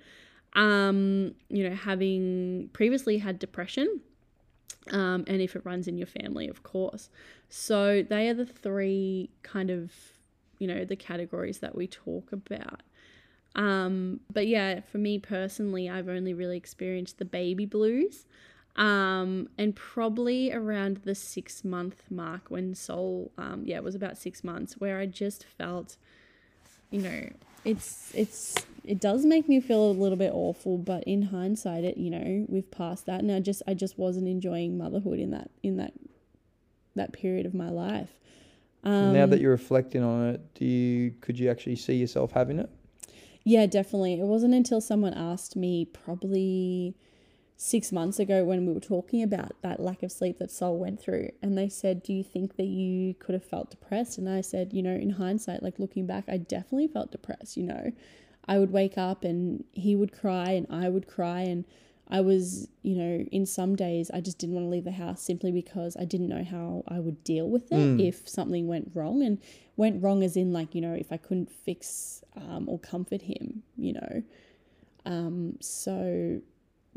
Um, 0.52 1.34
you 1.48 1.68
know, 1.68 1.74
having 1.74 2.70
previously 2.72 3.18
had 3.18 3.40
depression, 3.40 4.00
um, 4.92 5.24
and 5.26 5.42
if 5.42 5.56
it 5.56 5.64
runs 5.64 5.88
in 5.88 5.98
your 5.98 6.06
family, 6.06 6.46
of 6.46 6.62
course. 6.62 7.10
So 7.48 8.04
they 8.08 8.28
are 8.28 8.34
the 8.34 8.46
three 8.46 9.30
kind 9.42 9.70
of, 9.70 9.90
you 10.58 10.66
know, 10.66 10.84
the 10.84 10.96
categories 10.96 11.58
that 11.58 11.75
we 11.75 11.87
talk 11.87 12.32
about. 12.32 12.82
Um, 13.54 14.20
but 14.32 14.46
yeah, 14.46 14.80
for 14.80 14.99
me 14.99 15.18
personally, 15.18 15.88
I've 15.88 16.08
only 16.08 16.34
really 16.34 16.56
experienced 16.56 17.18
the 17.18 17.25
baby 17.25 17.66
blues. 17.66 18.26
Um, 18.76 19.49
and 19.56 19.76
probably 19.76 20.52
around 20.52 21.02
the 21.04 21.14
six 21.14 21.62
month 21.62 22.02
mark 22.11 22.50
when 22.50 22.75
Sol, 22.75 23.30
um, 23.38 23.62
yeah, 23.64 23.76
it 23.76 23.84
was 23.84 23.94
about 23.94 24.18
six 24.18 24.42
months 24.42 24.75
where 24.78 24.99
I 24.99 25.06
just 25.06 25.44
felt, 25.44 25.96
you 26.90 27.00
know, 27.00 27.28
it's, 27.64 28.11
it's, 28.14 28.56
it 28.84 29.00
does 29.00 29.25
make 29.25 29.49
me 29.49 29.61
feel 29.61 29.90
a 29.90 29.92
little 29.92 30.18
bit 30.18 30.32
awful, 30.34 30.76
but 30.76 31.04
in 31.04 31.23
hindsight, 31.23 31.84
it, 31.84 31.96
you 31.96 32.11
know, 32.11 32.46
we've 32.49 32.70
passed 32.70 33.06
that 33.06 33.20
and 33.20 33.30
I 33.30 33.38
just, 33.38 33.62
I 33.68 33.75
just 33.75 33.96
wasn't 33.96 34.26
enjoying 34.26 34.76
motherhood 34.76 35.20
in 35.20 35.30
that, 35.30 35.50
in 35.62 35.76
that, 35.76 35.92
that 36.96 37.12
period 37.12 37.46
of 37.46 37.54
my 37.54 37.70
life. 37.70 38.18
Um, 38.84 39.14
now 39.14 39.26
that 39.26 39.40
you're 39.40 39.50
reflecting 39.50 40.02
on 40.02 40.28
it, 40.28 40.54
do 40.54 40.64
you 40.64 41.14
could 41.20 41.38
you 41.38 41.50
actually 41.50 41.76
see 41.76 41.94
yourself 41.94 42.32
having 42.32 42.58
it? 42.58 42.70
Yeah, 43.42 43.66
definitely. 43.66 44.14
It 44.14 44.24
wasn't 44.24 44.54
until 44.54 44.80
someone 44.80 45.14
asked 45.14 45.56
me 45.56 45.84
probably 45.84 46.94
six 47.56 47.92
months 47.92 48.18
ago 48.18 48.44
when 48.44 48.66
we 48.66 48.72
were 48.72 48.80
talking 48.80 49.22
about 49.22 49.52
that 49.62 49.80
lack 49.80 50.02
of 50.02 50.10
sleep 50.10 50.38
that 50.38 50.50
Sol 50.50 50.76
went 50.76 51.00
through. 51.00 51.30
And 51.42 51.56
they 51.56 51.68
said, 51.68 52.02
Do 52.02 52.12
you 52.12 52.22
think 52.22 52.56
that 52.56 52.66
you 52.66 53.14
could 53.14 53.34
have 53.34 53.44
felt 53.44 53.70
depressed? 53.70 54.18
And 54.18 54.28
I 54.28 54.40
said, 54.40 54.72
You 54.72 54.82
know, 54.82 54.94
in 54.94 55.10
hindsight, 55.10 55.62
like 55.62 55.78
looking 55.78 56.06
back, 56.06 56.24
I 56.28 56.38
definitely 56.38 56.88
felt 56.88 57.12
depressed. 57.12 57.56
You 57.56 57.64
know, 57.64 57.92
I 58.46 58.58
would 58.58 58.70
wake 58.70 58.98
up 58.98 59.24
and 59.24 59.64
he 59.72 59.94
would 59.96 60.12
cry 60.12 60.50
and 60.50 60.66
I 60.70 60.88
would 60.88 61.06
cry 61.06 61.40
and 61.40 61.64
I 62.16 62.21
was, 62.21 62.68
you 62.83 62.97
know, 62.97 63.14
in 63.33 63.44
some 63.44 63.75
days 63.75 64.11
I 64.16 64.21
just 64.21 64.38
didn't 64.38 64.54
want 64.54 64.66
to 64.66 64.71
leave 64.71 64.85
the 64.85 64.92
house 65.04 65.21
simply 65.21 65.50
because 65.50 65.97
I 65.97 66.04
didn't 66.04 66.28
know 66.28 66.44
how 66.44 66.85
I 66.87 66.99
would 67.00 67.25
deal 67.25 67.47
with 67.54 67.73
it 67.73 67.88
Mm. 67.97 68.00
if 68.11 68.28
something 68.28 68.68
went 68.68 68.92
wrong. 68.94 69.23
And 69.23 69.38
went 69.76 70.00
wrong 70.02 70.23
as 70.23 70.37
in, 70.37 70.52
like, 70.52 70.75
you 70.76 70.80
know, 70.80 70.94
if 70.94 71.11
I 71.11 71.16
couldn't 71.16 71.50
fix 71.50 72.23
um, 72.37 72.68
or 72.68 72.78
comfort 72.78 73.23
him, 73.23 73.64
you 73.76 73.92
know. 73.94 74.23
Um, 75.04 75.56
so, 75.61 76.40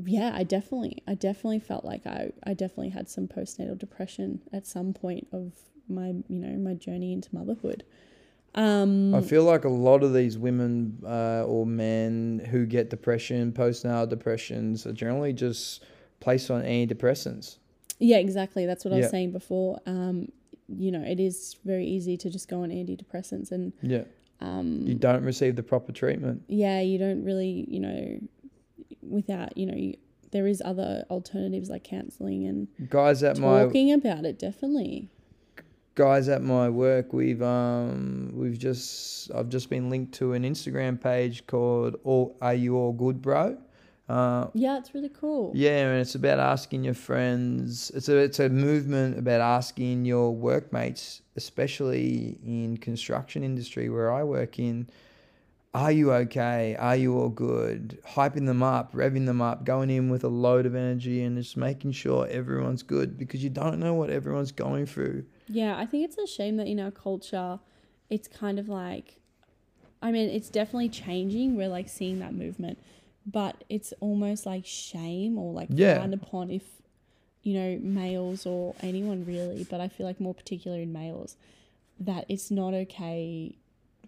yeah, 0.05 0.31
I 0.35 0.43
definitely, 0.43 1.01
I 1.07 1.15
definitely 1.15 1.59
felt 1.59 1.83
like 1.83 2.05
I, 2.05 2.31
I 2.43 2.53
definitely 2.53 2.89
had 2.89 3.09
some 3.09 3.27
postnatal 3.27 3.77
depression 3.77 4.41
at 4.53 4.67
some 4.67 4.93
point 4.93 5.27
of 5.31 5.53
my, 5.89 6.09
you 6.29 6.39
know, 6.45 6.55
my 6.57 6.75
journey 6.75 7.11
into 7.11 7.33
motherhood. 7.33 7.83
Um, 8.55 9.13
I 9.13 9.21
feel 9.21 9.43
like 9.43 9.65
a 9.65 9.69
lot 9.69 10.03
of 10.03 10.13
these 10.13 10.37
women 10.37 10.97
uh, 11.05 11.43
or 11.45 11.65
men 11.65 12.41
who 12.49 12.65
get 12.65 12.89
depression, 12.89 13.51
postnatal 13.51 14.09
depressions, 14.09 14.87
are 14.87 14.93
generally 14.93 15.33
just 15.33 15.83
placed 16.19 16.49
on 16.49 16.63
antidepressants. 16.63 17.57
Yeah, 17.99 18.17
exactly. 18.17 18.65
That's 18.65 18.83
what 18.83 18.93
I 18.93 18.97
Yeah. 18.97 19.01
was 19.03 19.11
saying 19.11 19.31
before. 19.31 19.79
Um, 19.85 20.31
you 20.67 20.91
know, 20.91 21.01
it 21.01 21.19
is 21.19 21.55
very 21.63 21.85
easy 21.85 22.17
to 22.17 22.29
just 22.29 22.47
go 22.49 22.63
on 22.63 22.69
antidepressants, 22.69 23.51
and 23.51 23.73
Yeah. 23.81 24.03
um, 24.41 24.83
You 24.87 24.95
don't 24.95 25.23
receive 25.23 25.55
the 25.55 25.63
proper 25.63 25.91
treatment. 25.91 26.43
yeah, 26.47 26.81
you 26.81 26.97
don't 26.97 27.23
really, 27.23 27.65
you 27.69 27.79
know, 27.79 28.19
without, 29.01 29.57
you 29.57 29.65
know, 29.65 29.75
you, 29.75 29.95
there 30.31 30.47
is 30.47 30.61
other 30.65 31.05
alternatives 31.09 31.69
like 31.69 31.83
counseling 31.83 32.45
and 32.45 32.67
Guys 32.89 33.23
at 33.23 33.37
my 33.37 33.63
talking 33.63 33.91
about 33.93 34.25
it. 34.25 34.37
Definitely. 34.39 35.09
Guys 35.97 36.29
at 36.29 36.43
my 36.43 36.69
work, 36.69 37.11
we've 37.11 37.41
um 37.41 38.31
we've 38.33 38.57
just 38.57 39.31
I've 39.33 39.49
just 39.49 39.69
been 39.69 39.89
linked 39.89 40.13
to 40.19 40.33
an 40.33 40.43
Instagram 40.43 41.01
page 41.01 41.45
called 41.47 41.97
All 42.03 42.37
Are 42.39 42.53
You 42.53 42.77
All 42.77 42.93
Good, 42.93 43.21
Bro? 43.21 43.57
Uh, 44.07 44.47
Yeah, 44.53 44.77
it's 44.77 44.93
really 44.93 45.09
cool. 45.09 45.51
Yeah, 45.53 45.89
and 45.89 45.99
it's 45.99 46.15
about 46.15 46.39
asking 46.39 46.85
your 46.85 46.93
friends. 46.93 47.91
It's 47.95 48.07
a 48.07 48.17
it's 48.17 48.39
a 48.39 48.47
movement 48.47 49.17
about 49.17 49.41
asking 49.41 50.05
your 50.05 50.33
workmates, 50.33 51.23
especially 51.35 52.39
in 52.45 52.77
construction 52.77 53.43
industry 53.43 53.89
where 53.89 54.13
I 54.13 54.23
work 54.23 54.59
in, 54.59 54.87
are 55.73 55.91
you 55.91 56.13
okay? 56.13 56.75
Are 56.79 56.95
you 56.95 57.17
all 57.17 57.29
good? 57.29 57.99
Hyping 58.07 58.45
them 58.45 58.63
up, 58.63 58.93
revving 58.93 59.25
them 59.25 59.41
up, 59.41 59.65
going 59.65 59.89
in 59.89 60.09
with 60.09 60.23
a 60.23 60.29
load 60.29 60.65
of 60.65 60.75
energy 60.75 61.23
and 61.23 61.35
just 61.37 61.57
making 61.57 61.91
sure 61.91 62.27
everyone's 62.27 62.83
good 62.83 63.17
because 63.17 63.43
you 63.43 63.49
don't 63.49 63.79
know 63.79 63.93
what 63.95 64.09
everyone's 64.09 64.51
going 64.51 64.85
through. 64.85 65.25
Yeah, 65.49 65.77
I 65.77 65.85
think 65.85 66.05
it's 66.05 66.17
a 66.17 66.27
shame 66.27 66.57
that 66.57 66.67
in 66.67 66.79
our 66.79 66.91
culture, 66.91 67.59
it's 68.09 68.27
kind 68.27 68.59
of 68.59 68.67
like, 68.69 69.19
I 70.01 70.11
mean, 70.11 70.29
it's 70.29 70.49
definitely 70.49 70.89
changing. 70.89 71.55
We're 71.55 71.69
like 71.69 71.89
seeing 71.89 72.19
that 72.19 72.33
movement, 72.33 72.77
but 73.25 73.63
it's 73.69 73.93
almost 73.99 74.45
like 74.45 74.65
shame 74.65 75.37
or 75.37 75.53
like 75.53 75.69
Yeah. 75.71 75.95
frowned 75.97 76.13
upon 76.13 76.51
if, 76.51 76.63
you 77.43 77.53
know, 77.53 77.79
males 77.81 78.45
or 78.45 78.75
anyone 78.81 79.25
really, 79.25 79.65
but 79.69 79.79
I 79.79 79.87
feel 79.87 80.05
like 80.05 80.19
more 80.19 80.33
particular 80.33 80.79
in 80.79 80.91
males, 80.93 81.37
that 81.99 82.25
it's 82.29 82.51
not 82.51 82.73
okay 82.73 83.57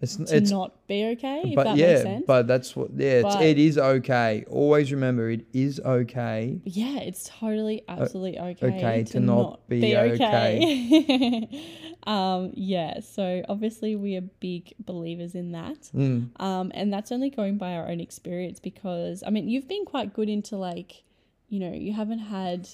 It's 0.02 0.16
to 0.16 0.34
it's 0.34 0.50
not 0.50 0.86
be 0.86 1.04
okay. 1.08 1.42
If 1.44 1.56
but 1.56 1.64
that 1.64 1.76
yeah, 1.76 1.86
makes 1.88 2.02
sense. 2.02 2.24
but 2.26 2.46
that's 2.46 2.74
what 2.74 2.90
yeah, 2.96 3.20
it's, 3.20 3.34
But- 3.34 3.42
it 3.42 3.58
is 3.58 3.76
okay. 3.76 4.44
Always 4.48 4.92
remember 4.92 5.30
it 5.30 5.44
is 5.52 5.78
okay. 5.78 6.58
Yeah, 6.64 7.00
it's 7.00 7.28
totally 7.28 7.82
absolutely 7.86 8.38
okay, 8.38 8.66
okay 8.66 9.04
to 9.04 9.20
not 9.20 9.68
be 9.68 9.94
okay. 9.96 11.48
um, 12.06 12.52
yeah, 12.54 13.00
so 13.00 13.42
obviously 13.48 13.94
we 13.94 14.16
are 14.16 14.22
big 14.22 14.72
believers 14.78 15.34
in 15.34 15.52
that. 15.52 15.90
Mm. 15.94 16.30
Um, 16.40 16.72
and 16.74 16.90
that's 16.90 17.12
only 17.12 17.28
going 17.28 17.58
by 17.58 17.74
our 17.74 17.86
own 17.88 18.00
experience 18.00 18.58
because 18.58 19.22
I 19.26 19.30
mean 19.30 19.48
you've 19.48 19.68
been 19.68 19.84
quite 19.84 20.14
good 20.14 20.30
into 20.30 20.56
like, 20.56 21.04
you 21.50 21.60
know, 21.60 21.72
you 21.72 21.92
haven't 21.92 22.20
had 22.20 22.68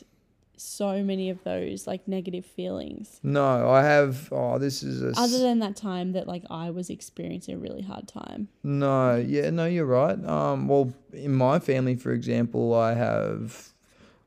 so 0.57 1.03
many 1.03 1.31
of 1.31 1.43
those 1.45 1.87
like 1.87 2.07
negative 2.09 2.45
feelings. 2.45 3.21
No, 3.23 3.71
I 3.71 3.83
have 3.83 4.29
oh 4.33 4.59
this 4.59 4.83
is 4.83 5.03
a 5.03 5.21
Other 5.21 5.39
than 5.39 5.59
that 5.61 5.77
time 5.77 6.13
that 6.13 6.27
like 6.27 6.45
I 6.51 6.71
was 6.71 6.91
experiencing 6.91 7.55
a 7.55 7.59
really 7.59 7.83
hard 7.83 8.09
time. 8.09 8.49
No, 8.63 9.17
yeah, 9.17 9.51
no, 9.51 9.67
you're 9.67 9.87
right. 9.87 10.23
Um, 10.25 10.69
well, 10.69 10.93
in 11.13 11.35
my 11.35 11.59
family, 11.59 11.97
for 11.97 12.13
example, 12.13 12.75
I 12.75 12.95
have, 12.95 13.73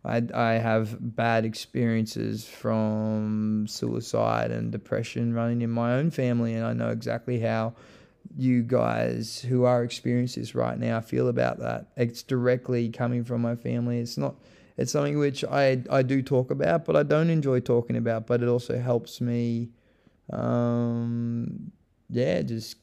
I, 0.06 0.24
I 0.34 0.54
have 0.54 0.98
bad 1.16 1.46
experiences 1.46 2.46
from 2.46 3.66
suicide 3.68 4.52
and 4.52 4.72
depression 4.72 5.34
running 5.34 5.62
in 5.62 5.70
my 5.70 5.94
own 5.94 6.12
family, 6.12 6.54
and 6.54 6.66
I 6.66 6.74
know 6.74 6.90
exactly 6.90 7.40
how 7.40 7.74
you 8.38 8.62
guys 8.62 9.40
who 9.40 9.64
are 9.64 9.84
experiencing 9.84 10.44
this 10.44 10.54
right 10.54 10.78
now 10.78 11.02
feel 11.02 11.28
about 11.28 11.60
that. 11.60 11.88
It's 11.98 12.22
directly 12.22 12.90
coming 12.90 13.24
from 13.24 13.42
my 13.42 13.56
family. 13.56 14.00
It's 14.00 14.18
not. 14.18 14.36
It's 14.80 14.94
something 14.94 15.20
which 15.20 15.44
I 15.44 15.84
I 15.90 16.02
do 16.04 16.22
talk 16.22 16.52
about, 16.52 16.86
but 16.86 16.96
I 16.96 17.04
don't 17.04 17.30
enjoy 17.30 17.60
talking 17.60 17.98
about. 17.98 18.26
But 18.28 18.42
it 18.42 18.48
also 18.48 18.80
helps 18.80 19.20
me, 19.20 19.72
um, 20.32 21.72
yeah, 22.10 22.42
just 22.42 22.78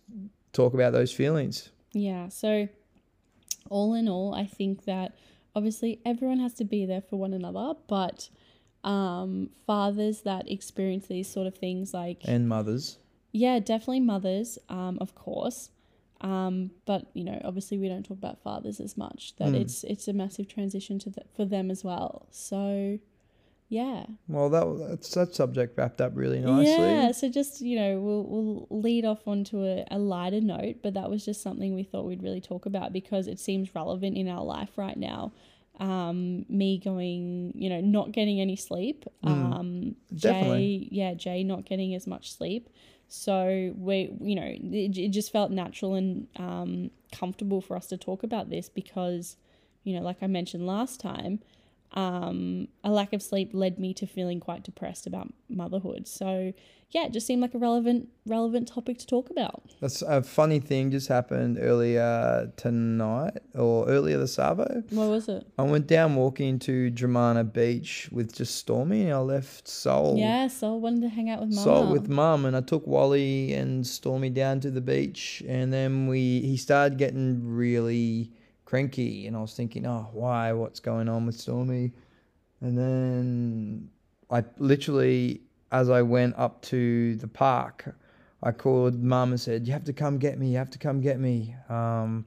talk 0.53 0.75
about 0.75 0.93
those 0.93 1.11
feelings. 1.11 1.71
Yeah. 1.93 2.29
So, 2.29 2.69
all 3.71 3.95
in 3.95 4.09
all, 4.09 4.35
I 4.35 4.45
think 4.47 4.85
that 4.85 5.17
obviously 5.55 6.01
everyone 6.05 6.39
has 6.41 6.53
to 6.55 6.65
be 6.65 6.85
there 6.85 7.01
for 7.01 7.17
one 7.17 7.33
another, 7.33 7.73
but 7.89 8.29
um, 8.85 9.51
fathers 9.67 10.21
that 10.23 10.51
experience 10.51 11.07
these 11.07 11.29
sort 11.29 11.47
of 11.47 11.57
things, 11.57 11.95
like, 11.95 12.19
And 12.25 12.47
mothers. 12.47 12.99
yeah, 13.33 13.59
definitely 13.59 14.01
mothers, 14.01 14.59
um, 14.69 14.99
of 15.01 15.15
course. 15.15 15.71
Um, 16.21 16.71
but 16.87 17.07
you 17.15 17.25
know, 17.25 17.41
obviously, 17.45 17.79
we 17.79 17.89
don't 17.89 18.03
talk 18.05 18.19
about 18.19 18.43
fathers 18.43 18.81
as 18.81 18.97
much. 18.97 19.35
That 19.37 19.49
Mm. 19.49 19.61
it's 19.63 19.85
it's 19.85 20.09
a 20.09 20.13
massive 20.13 20.49
transition 20.49 20.99
to 21.01 21.11
the, 21.11 21.23
for 21.35 21.45
them 21.45 21.71
as 21.71 21.85
well. 21.85 22.27
So, 22.31 22.99
yeah, 23.69 24.07
Well, 24.29 24.49
that 24.51 24.89
that's 24.89 25.11
that 25.15 25.35
subject 25.35 25.77
wrapped 25.77 26.01
up 26.01 26.13
really 26.15 26.41
nicely. 26.41 26.73
yeah. 26.73 27.13
So 27.13 27.29
just 27.29 27.61
you 27.61 27.77
know, 27.77 28.01
we'll 28.01 28.25
we'll 28.69 28.81
lead 28.81 29.05
off 29.05 29.27
onto 29.29 29.63
a, 29.65 29.85
a 29.91 29.99
lighter 29.99 30.41
note, 30.41 30.77
but 30.83 30.95
that 30.95 31.11
was 31.11 31.25
just 31.25 31.43
something 31.43 31.75
we 31.75 31.83
thought 31.83 32.07
we'd 32.07 32.23
really 32.23 32.41
talk 32.41 32.65
about 32.65 32.93
because 32.93 33.27
it 33.27 33.39
seems 33.39 33.75
relevant 33.75 34.17
in 34.17 34.29
our 34.29 34.45
life 34.45 34.71
right 34.79 34.97
now. 34.97 35.33
Um, 35.79 36.47
me 36.49 36.79
going, 36.79 37.53
you 37.55 37.69
know, 37.69 37.81
not 37.81 38.13
getting 38.13 38.41
any 38.41 38.57
sleep. 38.57 39.05
Mm, 39.25 39.53
Um, 39.53 39.97
definitely. 40.15 40.61
Jay, 40.81 40.89
yeah, 40.91 41.15
Jay 41.15 41.43
not 41.43 41.65
getting 41.67 41.95
as 41.95 42.07
much 42.07 42.33
sleep. 42.33 42.69
So 43.09 43.73
we, 43.77 44.11
you 44.21 44.35
know, 44.35 44.43
it, 44.47 44.97
it 44.99 45.09
just 45.11 45.31
felt 45.33 45.51
natural 45.51 45.95
and 45.95 46.27
um, 46.37 46.91
comfortable 47.13 47.61
for 47.61 47.77
us 47.77 47.87
to 47.89 47.97
talk 47.97 48.23
about 48.23 48.51
this 48.51 48.69
because, 48.69 49.37
you 49.85 49.95
know, 49.95 50.03
like 50.03 50.17
I 50.23 50.27
mentioned 50.27 50.67
last 50.67 50.99
time, 51.01 51.41
um, 51.93 52.69
a 52.85 52.91
lack 52.91 53.13
of 53.13 53.23
sleep 53.23 53.51
led 53.53 53.79
me 53.79 53.95
to 53.95 54.07
feeling 54.07 54.41
quite 54.41 54.63
depressed 54.63 55.07
about 55.07 55.33
motherhood. 55.49 56.07
So 56.07 56.53
yeah, 56.91 57.07
it 57.07 57.13
just 57.13 57.27
seemed 57.27 57.43
like 57.43 57.55
a 57.55 57.59
relevant 57.59 58.09
relevant 58.27 58.69
topic 58.69 58.99
to 58.99 59.07
talk 59.07 59.31
about. 59.31 59.63
That's 59.81 60.03
a 60.03 60.23
funny 60.23 60.61
thing 60.61 60.91
just 60.91 61.09
happened 61.09 61.59
earlier 61.61 62.53
tonight 62.57 63.39
or 63.55 63.89
earlier 63.89 64.19
this 64.19 64.35
Savo. 64.35 64.83
What 64.91 65.09
was 65.09 65.29
it? 65.29 65.47
I 65.59 65.63
went 65.63 65.87
down 65.87 66.15
walking 66.15 66.59
to 66.61 66.91
Dromana 66.91 67.51
Beach 67.51 68.09
with 68.13 68.35
just 68.35 68.57
Stormy 68.57 69.03
and 69.03 69.15
I 69.15 69.19
left 69.19 69.67
Sol. 69.67 70.17
Yeah, 70.17 70.47
Sol 70.49 70.81
wanted 70.81 71.03
to 71.03 71.09
hang 71.09 71.29
out 71.31 71.41
with 71.41 71.51
mama. 71.51 71.65
Sol 71.65 71.93
with 71.93 72.09
mum 72.09 72.45
and 72.45 72.57
I 72.57 72.61
took 72.61 72.87
Wally 72.87 73.53
and 73.53 73.87
Stormy 73.87 74.31
down 74.31 74.61
to 74.61 74.71
the 74.71 74.81
beach 74.81 75.43
and 75.49 75.73
then 75.73 76.07
we 76.07 76.41
he 76.41 76.57
started 76.57 76.99
getting 76.99 77.41
really 77.45 78.31
cranky 78.67 79.27
and 79.27 79.35
I 79.35 79.41
was 79.41 79.55
thinking, 79.55 79.87
oh 79.87 80.11
why? 80.13 80.53
What's 80.53 80.81
going 80.81 81.09
on 81.09 81.25
with 81.25 81.37
Stormy? 81.37 81.93
And 82.61 82.77
then 82.77 83.89
I 84.31 84.45
literally 84.59 85.41
as 85.73 85.89
I 85.89 86.03
went 86.03 86.35
up 86.37 86.61
to 86.63 87.17
the 87.17 87.29
park, 87.29 87.95
I 88.43 88.53
called 88.53 89.03
mum 89.03 89.31
and 89.31 89.41
said, 89.41 89.67
You 89.67 89.73
have 89.73 89.85
to 89.85 89.95
come 89.95 90.19
get 90.19 90.39
me, 90.39 90.51
you 90.51 90.59
have 90.59 90.71
to 90.71 90.79
come 90.79 91.01
get 91.01 91.19
me. 91.19 91.55
Um 91.71 92.27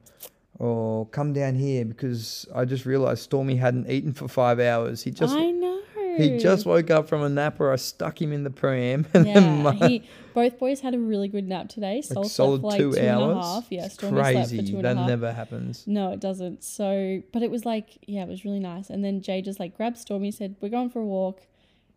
or 0.58 1.06
come 1.06 1.32
down 1.32 1.54
here 1.54 1.86
because 1.86 2.46
I 2.54 2.66
just 2.66 2.84
realized 2.84 3.22
Stormy 3.22 3.56
hadn't 3.56 3.88
eaten 3.90 4.12
for 4.12 4.28
five 4.28 4.60
hours. 4.60 5.02
He 5.02 5.10
just 5.10 5.34
I 5.34 5.50
know. 5.50 5.69
He 6.16 6.38
just 6.38 6.66
woke 6.66 6.90
up 6.90 7.08
from 7.08 7.22
a 7.22 7.28
nap 7.28 7.58
where 7.58 7.72
I 7.72 7.76
stuck 7.76 8.20
him 8.20 8.32
in 8.32 8.44
the 8.44 8.50
pram 8.50 9.06
and 9.14 9.24
then 9.26 9.64
Yeah, 9.64 9.88
he, 9.88 10.04
both 10.34 10.58
boys 10.58 10.80
had 10.80 10.94
a 10.94 10.98
really 10.98 11.28
good 11.28 11.46
nap 11.48 11.68
today. 11.68 12.00
Sol 12.02 12.22
like 12.22 12.30
slept 12.30 12.34
solid 12.36 12.62
like 12.62 12.78
two 12.78 12.92
two 12.92 12.98
and 12.98 13.22
a 13.22 13.34
half. 13.42 13.66
Yeah, 13.70 13.84
It's 13.86 13.94
Stormy 13.94 14.16
slept 14.20 14.34
crazy. 14.36 14.56
for 14.58 14.66
two 14.66 14.76
and 14.76 14.84
that 14.84 14.96
a 14.96 15.00
half. 15.00 15.08
never 15.08 15.32
happens. 15.32 15.84
No, 15.86 16.12
it 16.12 16.20
doesn't. 16.20 16.62
So, 16.64 17.22
but 17.32 17.42
it 17.42 17.50
was 17.50 17.64
like, 17.64 17.98
yeah, 18.06 18.22
it 18.22 18.28
was 18.28 18.44
really 18.44 18.60
nice. 18.60 18.90
And 18.90 19.04
then 19.04 19.22
Jay 19.22 19.42
just 19.42 19.60
like 19.60 19.76
grabbed 19.76 19.98
Stormy, 19.98 20.26
He 20.28 20.32
said, 20.32 20.56
"We're 20.60 20.68
going 20.68 20.90
for 20.90 21.00
a 21.00 21.06
walk." 21.06 21.42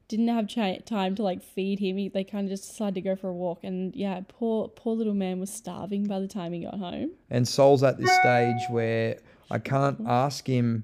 Didn't 0.09 0.27
have 0.27 0.47
cha- 0.49 0.77
time 0.85 1.15
to 1.15 1.23
like 1.23 1.41
feed 1.41 1.79
him. 1.79 1.97
He, 1.97 2.09
they 2.09 2.23
kind 2.25 2.45
of 2.45 2.51
just 2.51 2.69
decided 2.69 2.95
to 2.95 3.01
go 3.01 3.15
for 3.15 3.29
a 3.29 3.33
walk, 3.33 3.63
and 3.63 3.95
yeah, 3.95 4.19
poor 4.27 4.67
poor 4.67 4.95
little 4.95 5.13
man 5.13 5.39
was 5.39 5.49
starving 5.49 6.03
by 6.05 6.19
the 6.19 6.27
time 6.27 6.51
he 6.53 6.59
got 6.65 6.77
home. 6.77 7.11
And 7.29 7.47
Sol's 7.47 7.81
at 7.83 7.97
this 7.97 8.11
stage 8.19 8.61
where 8.69 9.17
I 9.49 9.59
can't 9.59 10.01
ask 10.05 10.45
him 10.45 10.83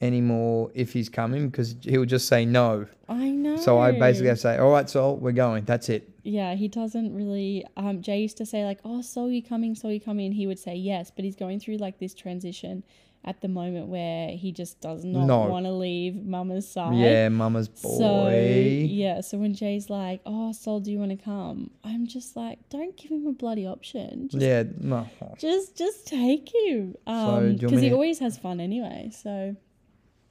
anymore 0.00 0.70
if 0.74 0.92
he's 0.92 1.08
coming 1.08 1.48
because 1.48 1.74
he'll 1.82 2.04
just 2.04 2.28
say 2.28 2.44
no. 2.44 2.86
I 3.08 3.30
know. 3.30 3.56
So 3.56 3.78
I 3.78 3.92
basically 3.92 4.28
have 4.28 4.36
to 4.38 4.42
say, 4.42 4.58
"All 4.58 4.70
right, 4.70 4.88
Sol, 4.88 5.16
we're 5.16 5.32
going. 5.32 5.64
That's 5.64 5.88
it." 5.88 6.10
yeah, 6.22 6.54
he 6.54 6.66
doesn't 6.68 7.14
really. 7.14 7.64
Um, 7.76 8.02
Jay 8.02 8.20
used 8.20 8.36
to 8.38 8.46
say 8.46 8.64
like, 8.64 8.80
"Oh, 8.84 9.00
so 9.02 9.26
you 9.28 9.42
coming? 9.42 9.74
So 9.74 9.88
you 9.88 10.00
coming?" 10.00 10.26
And 10.26 10.34
he 10.34 10.46
would 10.46 10.58
say 10.58 10.74
yes, 10.74 11.10
but 11.14 11.24
he's 11.24 11.36
going 11.36 11.60
through 11.60 11.76
like 11.76 11.98
this 11.98 12.14
transition, 12.14 12.82
at 13.24 13.40
the 13.40 13.48
moment 13.48 13.86
where 13.88 14.30
he 14.30 14.52
just 14.52 14.80
does 14.80 15.04
not 15.04 15.26
No. 15.26 15.46
want 15.46 15.64
to 15.66 15.72
leave 15.72 16.14
Mama's 16.24 16.68
side. 16.68 16.96
Yeah, 16.96 17.28
mama's 17.28 17.68
boy. 17.68 17.98
So 17.98 18.28
yeah, 18.30 19.20
so 19.20 19.38
when 19.38 19.54
Jay's 19.54 19.88
like, 19.88 20.20
"Oh, 20.26 20.52
Sol, 20.52 20.80
do 20.80 20.90
you 20.92 20.98
want 20.98 21.12
to 21.12 21.16
come?" 21.16 21.70
I'm 21.84 22.06
just 22.06 22.36
like, 22.36 22.58
"Don't 22.70 22.96
give 22.96 23.10
him 23.12 23.26
a 23.28 23.32
bloody 23.32 23.66
option. 23.66 24.28
Just, 24.28 24.42
yeah, 24.44 24.64
no. 24.80 25.08
just, 25.38 25.76
just 25.76 26.06
take 26.06 26.52
him." 26.66 26.96
Um, 27.06 27.56
because 27.56 27.80
he 27.80 27.88
to- 27.88 27.94
always 27.94 28.18
has 28.18 28.36
fun 28.36 28.60
anyway. 28.60 29.10
So 29.12 29.56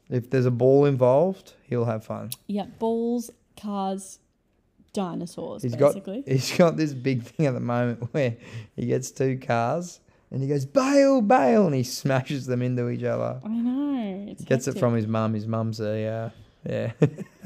If 0.10 0.30
there's 0.30 0.46
a 0.46 0.52
ball 0.52 0.86
involved, 0.86 1.54
he'll 1.64 1.86
have 1.86 2.04
fun. 2.06 2.30
yeah, 2.48 2.66
balls, 2.80 3.32
cars, 3.60 4.20
dinosaurs, 4.94 5.64
He's 5.64 5.76
basically. 5.76 6.22
got 6.22 6.28
he's 6.32 6.58
got 6.58 6.78
this 6.78 6.94
big 6.94 7.24
thing 7.24 7.46
at 7.48 7.54
the 7.54 7.60
moment 7.60 8.08
where 8.14 8.36
he 8.76 8.86
gets 8.86 9.12
two 9.12 9.38
cars 9.40 10.00
and 10.32 10.42
he 10.42 10.48
goes 10.48 10.66
bail, 10.66 11.22
bail, 11.22 11.66
and 11.66 11.76
he 11.76 11.84
smashes 11.84 12.46
them 12.46 12.62
into 12.62 12.90
each 12.90 13.04
other. 13.04 13.40
I 13.44 13.48
know. 13.50 14.26
It's 14.30 14.42
He 14.42 14.46
gets 14.48 14.68
it 14.68 14.78
from 14.78 14.94
his 14.96 15.08
mum. 15.08 15.34
His 15.34 15.48
mum's 15.48 15.80
a 15.80 16.06
uh, 16.06 16.30
yeah. 16.68 16.92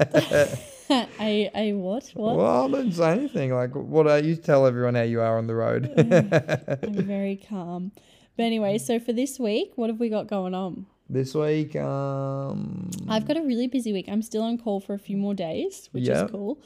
a 1.20 1.50
a 1.54 1.72
what? 1.74 2.10
What? 2.14 2.36
Well, 2.36 2.64
I 2.64 2.68
didn't 2.68 2.92
say 2.92 3.12
anything. 3.12 3.54
Like, 3.54 3.74
what 3.74 4.06
are 4.06 4.18
you? 4.18 4.36
Tell 4.36 4.66
everyone 4.66 4.94
how 4.94 5.02
you 5.02 5.20
are 5.20 5.38
on 5.38 5.46
the 5.46 5.54
road. 5.54 5.92
I'm 5.96 6.94
very 6.94 7.36
calm. 7.36 7.92
But 8.36 8.44
anyway, 8.44 8.78
so 8.78 8.98
for 8.98 9.12
this 9.12 9.38
week, 9.38 9.72
what 9.76 9.90
have 9.90 10.00
we 10.00 10.08
got 10.08 10.26
going 10.26 10.54
on? 10.54 10.86
This 11.12 11.34
week, 11.34 11.74
um, 11.74 12.88
I've 13.08 13.26
got 13.26 13.36
a 13.36 13.42
really 13.42 13.66
busy 13.66 13.92
week. 13.92 14.08
I'm 14.08 14.22
still 14.22 14.42
on 14.42 14.56
call 14.58 14.78
for 14.78 14.94
a 14.94 14.98
few 14.98 15.16
more 15.16 15.34
days, 15.34 15.88
which 15.90 16.04
Yeah. 16.06 16.24
is 16.26 16.30
cool. 16.30 16.60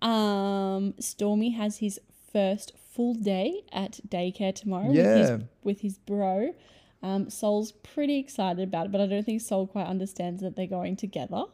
Um, 0.00 0.94
Stormy 1.00 1.50
has 1.50 1.78
his 1.78 1.98
first 2.32 2.72
full 2.92 3.14
day 3.14 3.62
at 3.72 3.98
daycare 4.08 4.54
tomorrow 4.54 4.86
with 4.86 4.96
Yeah. 4.96 5.16
his 5.38 5.44
with 5.64 5.80
his 5.80 5.98
bro. 5.98 6.54
Um, 7.02 7.28
Sol's 7.28 7.72
pretty 7.72 8.18
excited 8.18 8.62
about 8.62 8.86
it, 8.86 8.92
but 8.92 9.00
I 9.00 9.06
don't 9.06 9.24
think 9.26 9.40
Sol 9.40 9.66
quite 9.66 9.86
understands 9.88 10.42
that 10.42 10.54
they're 10.54 10.66
going 10.68 10.94
together. 10.94 11.44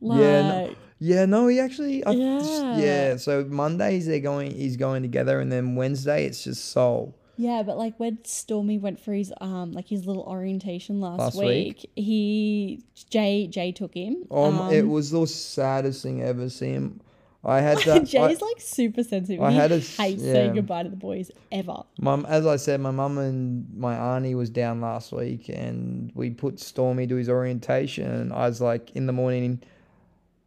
Like, 0.00 0.20
Yeah, 0.20 0.42
no- 0.48 0.74
yeah, 0.98 1.24
no, 1.26 1.46
he 1.48 1.60
actually, 1.60 2.04
I, 2.04 2.10
yeah. 2.12 2.78
Yeah. 2.78 3.16
So 3.16 3.44
Mondays 3.44 4.06
they're 4.06 4.20
going, 4.20 4.52
he's 4.54 4.78
going 4.78 5.02
together, 5.02 5.40
and 5.40 5.52
then 5.52 5.76
Wednesday 5.76 6.24
it's 6.24 6.44
just 6.44 6.64
Sol. 6.66 7.14
Yeah, 7.36 7.62
but 7.62 7.76
like 7.76 7.98
when 7.98 8.18
Stormy 8.24 8.78
went 8.78 8.98
for 9.00 9.12
his 9.12 9.32
um 9.40 9.72
like 9.72 9.88
his 9.88 10.06
little 10.06 10.22
orientation 10.24 11.00
last, 11.00 11.18
Last 11.18 11.36
week, 11.38 11.76
week. 11.82 11.90
he 11.94 12.82
Jay 13.10 13.46
Jay 13.46 13.72
took 13.72 13.94
him. 13.94 14.24
Um, 14.30 14.70
it 14.72 14.86
was 14.86 15.10
the 15.10 15.26
saddest 15.26 16.02
thing 16.02 16.22
ever. 16.22 16.48
See 16.48 16.70
him. 16.70 17.00
I 17.44 17.60
had 17.60 17.78
to. 17.78 17.92
I- 17.94 17.98
Jay's 18.00 18.40
like 18.40 18.60
super 18.60 19.02
sensitive. 19.04 19.40
I 19.42 19.50
he 19.52 19.56
had 19.56 19.70
a- 19.70 19.78
hates 19.78 20.22
yeah. 20.22 20.32
saying 20.32 20.54
goodbye 20.54 20.82
to 20.82 20.88
the 20.88 20.96
boys 20.96 21.30
ever. 21.52 21.82
Mum, 22.00 22.26
as 22.28 22.46
I 22.46 22.56
said, 22.56 22.80
my 22.80 22.90
mum 22.90 23.18
and 23.18 23.66
my 23.76 23.94
auntie 23.94 24.34
was 24.34 24.50
down 24.50 24.80
last 24.80 25.12
week, 25.12 25.48
and 25.48 26.10
we 26.14 26.30
put 26.30 26.58
Stormy 26.58 27.06
to 27.06 27.14
his 27.16 27.28
orientation. 27.28 28.10
And 28.10 28.32
I 28.32 28.48
was 28.48 28.60
like, 28.60 28.90
in 28.96 29.06
the 29.06 29.12
morning, 29.12 29.62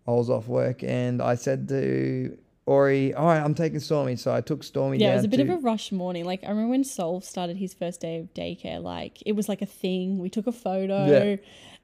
I 0.07 0.11
was 0.11 0.29
off 0.29 0.47
work, 0.47 0.83
and 0.83 1.21
I 1.21 1.35
said 1.35 1.69
to 1.69 2.37
Aurey, 2.69 3.17
"All 3.17 3.25
right, 3.25 3.41
I'm 3.41 3.55
taking 3.55 3.79
Stormy." 3.79 4.15
So 4.15 4.33
I 4.33 4.41
took 4.41 4.63
Stormy 4.63 4.99
Yeah, 4.99 5.13
it 5.13 5.15
was 5.15 5.25
a 5.25 5.27
bit 5.27 5.37
to, 5.37 5.43
of 5.43 5.49
a 5.49 5.57
rush 5.57 5.91
morning. 5.91 6.23
Like 6.23 6.43
I 6.43 6.49
remember 6.49 6.69
when 6.69 6.83
Sol 6.83 7.19
started 7.19 7.57
his 7.57 7.73
first 7.73 7.99
day 7.99 8.17
of 8.19 8.33
daycare, 8.33 8.81
like 8.81 9.23
it 9.25 9.33
was 9.33 9.49
like 9.49 9.61
a 9.61 9.65
thing. 9.65 10.19
We 10.19 10.29
took 10.29 10.45
a 10.45 10.51
photo 10.51 11.05
Yeah. 11.07 11.35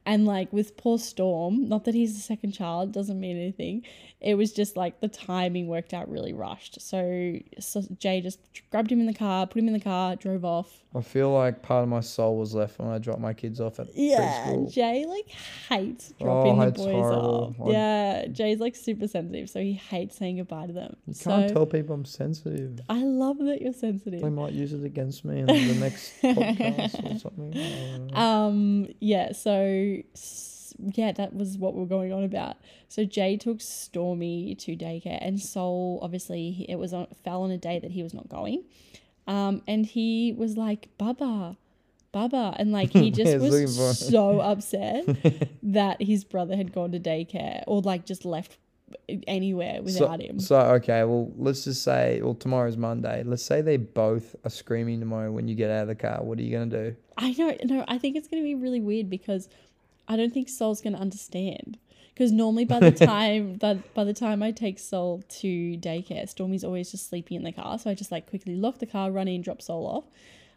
And 0.06 0.26
like 0.26 0.52
with 0.54 0.78
poor 0.78 0.98
Storm, 1.00 1.68
not 1.68 1.86
that 1.86 1.96
he's 1.96 2.14
the 2.16 2.22
second 2.22 2.52
child, 2.52 2.92
doesn't 2.92 3.20
mean 3.20 3.38
anything. 3.38 3.84
It 4.22 4.36
was 4.36 4.54
just 4.54 4.76
like 4.76 5.02
the 5.02 5.08
timing 5.08 5.68
worked 5.68 5.94
out 5.94 6.10
really 6.10 6.34
rushed. 6.34 6.82
So, 6.82 7.38
so 7.60 7.84
Jay 8.00 8.22
just 8.22 8.40
grabbed 8.72 8.92
him 8.92 9.00
in 9.00 9.06
the 9.06 9.14
car, 9.14 9.46
put 9.46 9.60
him 9.60 9.68
in 9.68 9.74
the 9.74 9.80
car, 9.80 10.16
drove 10.16 10.44
off. 10.44 10.84
I 10.96 11.02
feel 11.02 11.32
like 11.32 11.62
part 11.62 11.84
of 11.84 11.90
my 11.90 12.00
soul 12.00 12.38
was 12.38 12.56
left 12.56 12.80
when 12.80 12.88
I 12.90 12.98
dropped 12.98 13.20
my 13.20 13.34
kids 13.34 13.60
off 13.60 13.80
at 13.80 13.88
Yeah, 13.94 14.46
preschool. 14.48 14.72
Jay 14.74 15.06
like 15.06 15.28
hates 15.70 16.14
dropping 16.20 16.58
the 16.58 16.66
Oh, 16.66 16.68
it's 16.70 16.78
boys 16.82 16.92
horrible. 16.94 17.56
off. 17.60 17.68
I- 17.68 17.72
Yeah, 17.72 18.28
Jay's 18.28 18.60
like 18.60 18.76
super 18.76 19.08
sensitive, 19.08 19.50
so 19.50 19.60
he 19.60 19.74
hates 19.74 20.16
saying 20.18 20.38
goodbye 20.38 20.68
to 20.68 20.74
them. 20.74 20.96
You 21.06 21.14
so 21.14 21.30
can't 21.32 21.52
tell 21.54 21.66
people 21.66 21.94
I'm 21.94 22.06
sensitive. 22.06 22.80
I 22.90 23.04
love 23.04 23.38
that 23.40 23.62
you're 23.62 23.74
sensitive. 23.74 24.22
They 24.22 24.30
might 24.30 24.54
use 24.54 24.72
it 24.74 24.84
against 24.86 25.26
me 25.26 25.40
in 25.40 25.46
the 25.48 25.76
next 25.80 26.14
podcast 26.24 27.16
or 27.16 27.20
something. 27.20 27.54
I 27.58 27.98
don't 27.98 28.08
know. 28.08 28.18
Um, 28.18 28.88
yeah, 29.02 29.34
so 29.34 29.95
yeah, 30.80 31.12
that 31.14 31.34
was 31.34 31.58
what 31.58 31.74
we 31.74 31.82
were 31.82 31.86
going 31.86 32.12
on 32.12 32.24
about. 32.24 32.58
So 32.88 33.06
Jay 33.06 33.38
took 33.38 33.62
Stormy 33.62 34.56
to 34.56 34.76
daycare, 34.76 35.20
and 35.22 35.40
Sol 35.40 36.00
obviously 36.02 36.66
it 36.70 36.76
was 36.76 36.94
on 36.94 37.08
fell 37.24 37.44
on 37.44 37.52
a 37.52 37.58
day 37.58 37.80
that 37.80 37.92
he 37.92 38.04
was 38.04 38.14
not 38.14 38.30
going, 38.30 38.64
um, 39.28 39.62
and 39.68 39.86
he 39.86 40.34
was 40.38 40.58
like 40.58 40.90
Baba, 40.98 41.58
Baba, 42.12 42.56
and 42.58 42.72
like 42.72 42.92
he 42.92 43.12
just 43.12 43.32
Yeah, 43.32 43.38
was 43.38 44.00
so 44.00 44.40
upset 44.40 45.06
that 45.64 46.02
his 46.02 46.24
brother 46.24 46.56
had 46.56 46.74
gone 46.74 46.92
to 46.92 47.00
daycare 47.00 47.64
or 47.68 47.82
like 47.82 48.06
just 48.06 48.26
left 48.26 48.58
anywhere 49.28 49.82
without 49.82 50.20
so, 50.20 50.26
him. 50.26 50.40
So 50.40 50.60
okay, 50.76 51.04
well 51.04 51.32
let's 51.38 51.64
just 51.64 51.84
say 51.84 52.22
well 52.22 52.36
tomorrow's 52.36 52.78
Monday. 52.78 53.24
Let's 53.24 53.44
say 53.44 53.62
they 53.62 53.78
both 53.78 54.36
are 54.44 54.50
screaming 54.50 55.00
tomorrow 55.00 55.32
when 55.32 55.48
you 55.48 55.56
get 55.56 55.72
out 55.72 55.84
of 55.84 55.88
the 55.88 55.96
car. 55.96 56.24
What 56.24 56.38
are 56.40 56.44
you 56.44 56.52
gonna 56.52 56.66
do? 56.66 56.96
I 57.18 57.32
know, 57.32 57.56
no, 57.64 57.86
I 57.88 57.98
think 57.98 58.18
it's 58.18 58.28
going 58.28 58.44
to 58.44 58.46
be 58.46 58.56
really 58.56 58.82
weird 58.82 59.10
because 59.10 59.48
I 60.08 60.16
don't 60.16 60.34
think 60.34 60.50
Sol's 60.50 60.82
going 60.82 60.94
to 60.94 61.00
understand. 61.02 61.78
Because 62.14 62.32
normally 62.32 62.64
by 62.66 62.80
the 62.80 62.92
time 63.06 63.58
that 63.58 63.94
by 63.94 64.04
the 64.06 64.14
time 64.14 64.42
I 64.42 64.52
take 64.52 64.80
Sol 64.80 65.22
to 65.28 65.48
daycare, 65.78 66.30
Stormy's 66.30 66.64
always 66.64 66.90
just 66.92 67.10
sleeping 67.10 67.36
in 67.38 67.44
the 67.44 67.52
car. 67.52 67.78
So 67.78 67.90
I 67.90 67.94
just 67.94 68.12
like 68.12 68.30
quickly 68.30 68.56
lock 68.56 68.80
the 68.80 68.86
car, 68.86 69.12
run 69.12 69.28
in, 69.28 69.42
drop 69.42 69.62
Sol 69.62 69.86
off. 69.86 70.06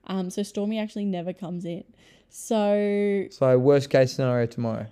Um, 0.06 0.30
so 0.30 0.42
Stormy 0.44 0.78
actually 0.78 1.04
never 1.04 1.32
comes 1.32 1.64
in. 1.64 1.84
So 2.30 3.26
So 3.30 3.58
worst 3.58 3.90
case 3.90 4.12
scenario 4.12 4.46
tomorrow. 4.46 4.86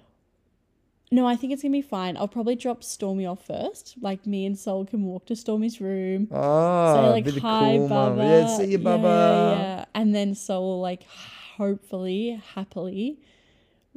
no, 1.13 1.25
I 1.27 1.37
think 1.37 1.53
it's 1.53 1.63
gonna 1.63 1.71
be 1.73 1.83
fine. 1.83 2.17
I'll 2.17 2.27
probably 2.27 2.57
drop 2.57 2.83
Stormy 2.83 3.27
off 3.27 3.47
first. 3.47 3.95
Like 4.01 4.27
me 4.27 4.45
and 4.45 4.59
Sol 4.59 4.85
can 4.85 5.05
walk 5.05 5.27
to 5.27 5.37
Stormy's 5.37 5.81
room. 5.81 6.27
Oh, 6.33 6.95
say 6.95 7.11
like 7.11 7.39
hi, 7.39 7.77
cool 7.77 7.89
Baba. 7.89 8.17
mum. 8.17 8.27
Yeah, 8.27 8.57
see 8.57 8.65
you, 8.73 8.79
Yeah, 8.79 8.97
Yeah, 8.97 9.59
yeah. 9.59 9.85
And 9.95 10.15
then 10.15 10.35
Sol 10.35 10.63
will 10.63 10.81
like 10.81 11.05
hopefully, 11.05 12.43
happily 12.55 13.19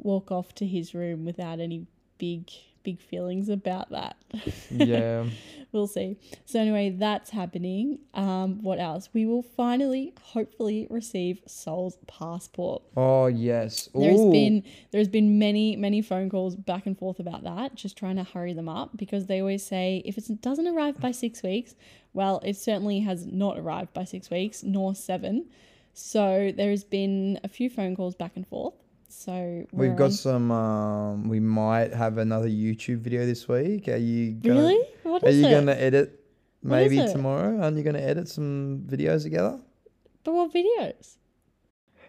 walk 0.04 0.30
off 0.30 0.54
to 0.56 0.66
his 0.66 0.94
room 0.94 1.24
without 1.24 1.60
any 1.60 1.86
big, 2.18 2.50
big 2.82 3.00
feelings 3.00 3.48
about 3.48 3.90
that. 3.90 4.16
Yeah. 4.70 5.24
we'll 5.72 5.86
see. 5.88 6.16
So 6.44 6.60
anyway, 6.60 6.90
that's 6.90 7.30
happening. 7.30 7.98
Um, 8.14 8.62
what 8.62 8.78
else? 8.78 9.08
We 9.12 9.26
will 9.26 9.42
finally, 9.42 10.14
hopefully, 10.22 10.86
receive 10.90 11.40
Sol's 11.46 11.98
passport. 12.06 12.82
Oh 12.96 13.26
yes. 13.26 13.88
there 13.94 14.10
has 14.12 14.20
been 14.30 14.62
there's 14.92 15.08
been 15.08 15.38
many 15.38 15.74
many 15.76 16.02
phone 16.02 16.30
calls 16.30 16.54
back 16.56 16.86
and 16.86 16.96
forth 16.96 17.18
about 17.18 17.42
that, 17.44 17.74
just 17.74 17.96
trying 17.96 18.16
to 18.16 18.24
hurry 18.24 18.52
them 18.52 18.68
up 18.68 18.96
because 18.96 19.26
they 19.26 19.40
always 19.40 19.64
say 19.64 20.02
if 20.04 20.16
it 20.18 20.40
doesn't 20.40 20.68
arrive 20.68 21.00
by 21.00 21.10
six 21.10 21.42
weeks, 21.42 21.74
well, 22.12 22.40
it 22.44 22.56
certainly 22.56 23.00
has 23.00 23.26
not 23.26 23.58
arrived 23.58 23.92
by 23.92 24.04
six 24.04 24.30
weeks 24.30 24.62
nor 24.62 24.94
seven. 24.94 25.46
So 25.92 26.52
there 26.56 26.70
has 26.70 26.84
been 26.84 27.40
a 27.42 27.48
few 27.48 27.68
phone 27.68 27.96
calls 27.96 28.14
back 28.14 28.32
and 28.36 28.46
forth. 28.46 28.74
So 29.10 29.66
We've 29.72 29.96
got 29.96 30.04
on- 30.06 30.10
some. 30.12 30.50
Um, 30.52 31.28
we 31.28 31.40
might 31.40 31.92
have 31.92 32.18
another 32.18 32.48
YouTube 32.48 32.98
video 32.98 33.26
this 33.26 33.48
week. 33.48 33.88
Are 33.88 33.96
you 33.96 34.32
gonna, 34.32 34.60
really 34.60 34.78
what 35.02 35.24
Are 35.24 35.30
you 35.30 35.46
it? 35.46 35.50
gonna 35.50 35.72
edit? 35.72 36.16
Maybe 36.62 36.96
tomorrow. 36.98 37.60
Aren't 37.60 37.76
you 37.76 37.82
gonna 37.82 37.98
edit 37.98 38.28
some 38.28 38.84
videos 38.88 39.22
together? 39.24 39.58
But 40.24 40.34
what 40.34 40.52
videos? 40.52 41.16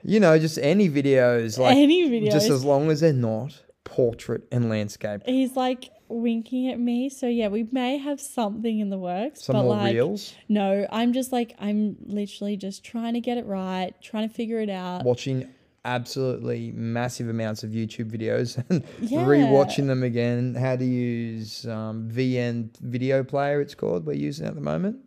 You 0.04 0.20
know, 0.20 0.38
just 0.38 0.58
any 0.60 0.90
videos, 0.90 1.58
like 1.58 1.78
Any 1.78 2.10
videos? 2.10 2.32
just 2.32 2.50
as 2.50 2.64
long 2.64 2.90
as 2.92 3.00
they're 3.02 3.14
not 3.14 3.62
portrait 3.84 4.44
and 4.52 4.70
landscape. 4.70 5.22
He's 5.26 5.56
like 5.56 5.90
winking 6.08 6.70
at 6.70 6.80
me. 6.80 7.10
So 7.10 7.28
yeah, 7.28 7.48
we 7.48 7.68
may 7.72 7.98
have 7.98 8.20
something 8.22 8.80
in 8.80 8.90
the 8.90 8.98
works. 9.00 9.44
Some 9.46 9.56
but 9.56 9.64
more 9.64 9.76
like, 9.76 9.94
reels. 9.94 10.34
No, 10.50 10.86
I'm 10.92 11.14
just 11.14 11.32
like 11.32 11.56
I'm 11.60 11.96
literally 12.06 12.58
just 12.58 12.84
trying 12.84 13.14
to 13.16 13.22
get 13.22 13.38
it 13.38 13.46
right, 13.46 13.94
trying 14.04 14.28
to 14.28 14.34
figure 14.34 14.60
it 14.60 14.70
out. 14.70 15.04
Watching 15.04 15.48
absolutely 15.86 16.72
massive 16.74 17.30
amounts 17.30 17.64
of 17.64 17.72
YouTube 17.72 18.12
videos 18.12 18.64
and 18.70 18.84
Yeah. 19.00 19.26
rewatching 19.26 19.88
them 19.88 20.04
again. 20.04 20.56
How 20.56 20.76
to 20.76 20.86
use 20.86 21.66
um, 21.68 22.10
VN 22.10 22.70
Video 22.82 23.24
Player? 23.24 23.62
It's 23.62 23.76
called. 23.76 24.06
We're 24.06 24.14
using 24.14 24.46
at 24.48 24.56
the 24.56 24.62
moment. 24.62 24.98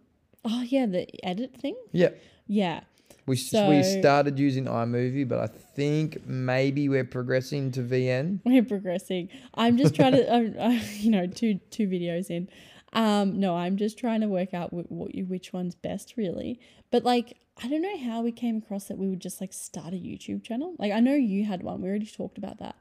Oh 0.45 0.63
yeah, 0.63 0.87
the 0.87 1.07
edit 1.25 1.57
thing. 1.57 1.77
Yeah. 1.93 2.11
Yeah, 2.47 2.81
We, 3.27 3.37
So- 3.37 3.71
we 3.71 3.83
started 3.83 4.39
using 4.39 4.67
iMovie, 4.67 5.27
but 5.27 5.39
I 5.41 5.47
think 5.47 6.27
maybe 6.27 6.91
we're 6.91 7.05
progressing 7.07 7.71
to 7.73 7.81
VN. 7.81 8.41
we're 8.45 8.63
progressing. 8.65 9.31
I'm 9.55 9.79
just 9.79 9.95
trying 9.95 10.13
to, 10.13 10.81
you 10.99 11.11
know, 11.11 11.27
two 11.27 11.61
two 11.71 11.89
videos 11.89 12.29
in. 12.31 12.49
Um, 12.93 13.41
no, 13.41 13.57
I'm 13.57 13.77
just 13.79 13.99
trying 13.99 14.21
to 14.21 14.29
work 14.29 14.53
out 14.55 14.73
what 14.73 15.15
you, 15.15 15.25
which 15.25 15.53
one's 15.55 15.75
best, 15.75 16.15
really. 16.19 16.61
But 16.93 17.03
like, 17.05 17.39
I 17.62 17.69
don't 17.69 17.83
know 17.83 17.99
how 17.99 18.23
we 18.23 18.33
came 18.33 18.59
across 18.59 18.87
that 18.87 18.99
we 18.99 19.09
would 19.09 19.21
just 19.21 19.40
like 19.40 19.53
start 19.53 19.95
a 19.95 19.97
YouTube 19.97 20.43
channel. 20.43 20.75
Like, 20.79 20.93
I 20.93 21.01
know 21.01 21.14
you 21.14 21.45
had 21.45 21.62
one. 21.62 21.81
We 21.81 21.88
already 21.88 22.07
talked 22.07 22.38
about 22.38 22.59
that. 22.59 22.77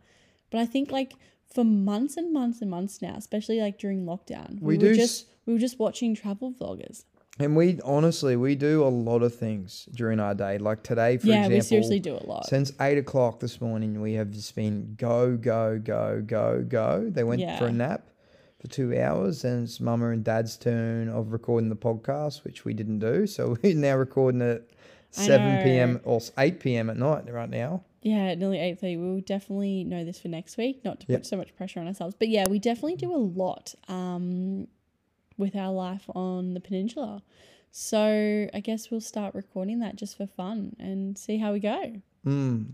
But 0.50 0.60
I 0.62 0.66
think 0.66 0.92
like 0.92 1.14
for 1.54 1.64
months 1.64 2.18
and 2.18 2.34
months 2.34 2.62
and 2.62 2.70
months 2.70 3.02
now, 3.02 3.16
especially 3.16 3.62
like 3.62 3.78
during 3.78 4.06
lockdown, 4.06 4.60
we, 4.60 4.78
We 4.78 4.78
were 4.78 4.94
do 4.94 4.96
just 4.96 5.28
we 5.46 5.54
were 5.54 5.60
just 5.60 5.80
watching 5.80 6.16
travel 6.16 6.54
vloggers. 6.54 7.06
And 7.40 7.56
we 7.56 7.80
honestly 7.84 8.36
we 8.36 8.56
do 8.56 8.84
a 8.84 8.90
lot 8.90 9.24
of 9.24 9.36
things 9.36 9.88
during 9.94 10.20
our 10.20 10.36
day. 10.36 10.58
Like 10.58 10.84
today, 10.84 11.18
for 11.18 11.28
yeah, 11.28 11.46
example, 11.46 11.58
we 11.58 11.62
seriously 11.62 12.00
do 12.00 12.16
a 12.16 12.26
lot. 12.26 12.48
since 12.48 12.72
eight 12.82 12.98
o'clock 12.98 13.40
this 13.40 13.60
morning, 13.62 14.02
we 14.02 14.14
have 14.14 14.32
just 14.32 14.56
been 14.56 14.96
go, 14.98 15.36
go, 15.38 15.80
go, 15.84 16.22
go, 16.26 16.64
go. 16.68 17.10
They 17.10 17.24
went 17.24 17.42
for 17.58 17.68
a 17.68 17.72
nap 17.72 18.08
for 18.64 18.70
two 18.70 18.98
hours, 18.98 19.44
and 19.44 19.66
it's 19.66 19.82
Mama 19.82 20.10
and 20.12 20.24
Dad's 20.24 20.56
turn 20.56 21.10
of 21.10 21.34
recording 21.34 21.70
the 21.70 21.76
podcast, 21.76 22.46
which 22.46 22.64
we 22.64 22.74
didn't 22.74 23.00
do. 23.00 23.28
So 23.28 23.58
we're 23.64 23.76
now 23.76 23.98
recording 23.98 24.42
at 24.42 24.64
seven 25.12 25.62
p.m. 25.64 26.00
or 26.06 26.22
eight 26.38 26.60
p.m. 26.62 26.90
at 26.90 26.96
night 26.98 27.32
right 27.32 27.50
now. 27.50 27.84
Yeah, 28.02 28.34
nearly 28.36 28.60
eight 28.60 28.80
thirty. 28.80 28.96
We'll 28.96 29.20
definitely 29.20 29.84
know 29.84 30.06
this 30.06 30.20
for 30.22 30.30
next 30.30 30.56
week, 30.58 30.84
not 30.86 31.02
to 31.02 31.06
Yep. 31.10 31.20
put 31.20 31.26
so 31.26 31.36
much 31.38 31.54
pressure 31.58 31.82
on 31.82 31.88
ourselves. 31.88 32.16
But 32.18 32.30
yeah, 32.30 32.48
we 32.48 32.58
definitely 32.58 32.96
do 32.96 33.14
a 33.14 33.18
lot 33.18 33.76
um, 33.90 34.68
with 35.38 35.56
our 35.58 35.72
life 35.72 36.04
on 36.16 36.54
the 36.54 36.62
peninsula. 36.62 37.22
So 37.72 38.48
I 38.54 38.60
guess 38.62 38.90
we'll 38.92 39.02
start 39.02 39.36
recording 39.36 39.80
that 39.80 39.96
just 39.98 40.16
for 40.16 40.28
fun 40.28 40.76
and 40.80 41.18
see 41.18 41.38
how 41.38 41.52
we 41.52 41.60
go. 41.60 42.02
Mm. 42.26 42.68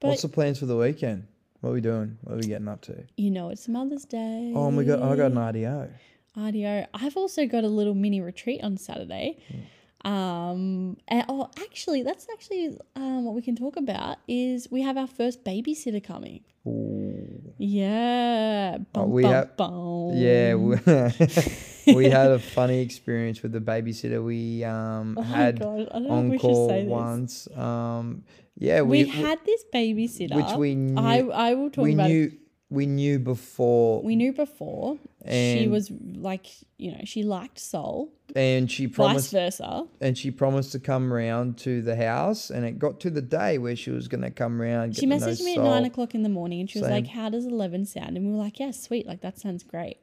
But 0.00 0.08
What's 0.08 0.22
the 0.22 0.28
plans 0.28 0.58
for 0.58 0.66
the 0.66 0.76
weekend? 0.76 1.26
What 1.62 1.70
are 1.70 1.74
we 1.74 1.80
doing? 1.80 2.18
What 2.22 2.34
are 2.34 2.36
we 2.38 2.42
getting 2.42 2.66
up 2.66 2.80
to? 2.82 3.04
you 3.16 3.30
know, 3.30 3.48
it's 3.50 3.68
Mother's 3.68 4.04
Day. 4.04 4.52
Oh 4.54 4.72
my 4.72 4.82
god, 4.82 4.98
oh, 5.00 5.12
I 5.12 5.16
got 5.16 5.30
an 5.30 5.36
RDO. 5.36 5.90
RDO. 6.36 6.86
I've 6.92 7.16
also 7.16 7.46
got 7.46 7.62
a 7.62 7.68
little 7.68 7.94
mini 7.94 8.20
retreat 8.20 8.64
on 8.64 8.76
Saturday. 8.76 9.38
Hmm. 9.46 9.60
Um, 10.04 10.96
and, 11.08 11.24
oh, 11.28 11.48
actually, 11.60 12.02
that's 12.02 12.26
actually 12.32 12.76
um, 12.96 13.24
what 13.24 13.34
we 13.34 13.42
can 13.42 13.56
talk 13.56 13.76
about 13.76 14.18
is 14.26 14.68
we 14.70 14.82
have 14.82 14.96
our 14.96 15.06
first 15.06 15.44
babysitter 15.44 16.02
coming. 16.02 16.40
Ooh. 16.66 17.54
Yeah. 17.58 18.78
Bum, 18.92 19.10
we 19.10 19.22
bum, 19.22 19.32
have- 19.32 19.56
bum. 19.56 20.10
Yeah, 20.14 20.54
we, 20.54 20.76
we 21.94 22.04
had 22.10 22.30
a 22.30 22.38
funny 22.38 22.80
experience 22.88 23.42
with 23.42 23.52
the 23.52 23.60
babysitter. 23.60 24.22
We 24.24 24.64
um, 24.64 25.16
Oh 25.18 25.22
had 25.22 25.58
God, 25.60 25.88
I 25.92 25.98
don't 25.98 26.08
know 26.08 26.16
if 26.18 26.32
on 26.32 26.38
call 26.38 26.84
once. 26.84 27.48
Um, 27.56 28.24
yeah, 28.58 28.82
We, 28.82 29.04
we, 29.04 29.08
had 29.10 29.38
this 29.46 29.64
babysitter. 29.74 30.36
which 30.36 30.56
we 30.56 30.74
knew. 30.74 31.00
I 31.00 31.50
I 31.50 31.54
will 31.54 31.70
talk 31.70 31.84
we 31.84 31.94
about. 31.94 32.10
knew 32.10 32.26
It. 32.26 32.32
We 32.72 32.86
knew 32.86 33.18
before, 33.18 34.02
We 34.02 34.16
knew 34.16 34.32
before. 34.32 34.96
she 35.28 35.68
was 35.68 35.90
like, 36.16 36.46
you 36.78 36.92
know, 36.92 37.00
she 37.04 37.22
liked 37.22 37.58
Sol. 37.58 38.08
and 38.34 38.70
she 38.70 38.86
Vice 38.86 38.94
promised 38.96 39.30
versa. 39.32 39.84
and 40.00 40.16
she 40.16 40.30
promised 40.30 40.72
to 40.72 40.78
come 40.80 41.12
round 41.12 41.58
to 41.58 41.82
the 41.82 41.96
house. 41.96 42.48
And 42.50 42.64
it 42.64 42.78
got 42.78 42.98
to 43.00 43.10
the 43.10 43.20
day 43.20 43.58
where 43.58 43.76
she 43.76 43.90
was 43.90 44.08
going 44.08 44.22
to 44.22 44.30
come 44.30 44.58
round. 44.60 44.96
She 44.96 45.06
get 45.06 45.18
to 45.18 45.26
know 45.26 45.32
messaged 45.32 45.44
me 45.44 45.52
at 45.52 45.56
Sol. 45.56 45.64
nine 45.66 45.84
o'clock 45.84 46.14
in 46.14 46.22
the 46.22 46.30
morning, 46.30 46.60
and 46.60 46.70
she 46.70 46.78
was 46.78 46.86
Same. 46.88 46.94
like, 47.04 47.08
"How 47.08 47.28
does 47.28 47.44
eleven 47.44 47.84
sound?" 47.84 48.16
And 48.16 48.24
we 48.26 48.32
were 48.32 48.38
like, 48.42 48.58
"Yeah, 48.58 48.70
sweet. 48.70 49.06
Like 49.06 49.20
that 49.20 49.38
sounds 49.38 49.62
great." 49.62 49.98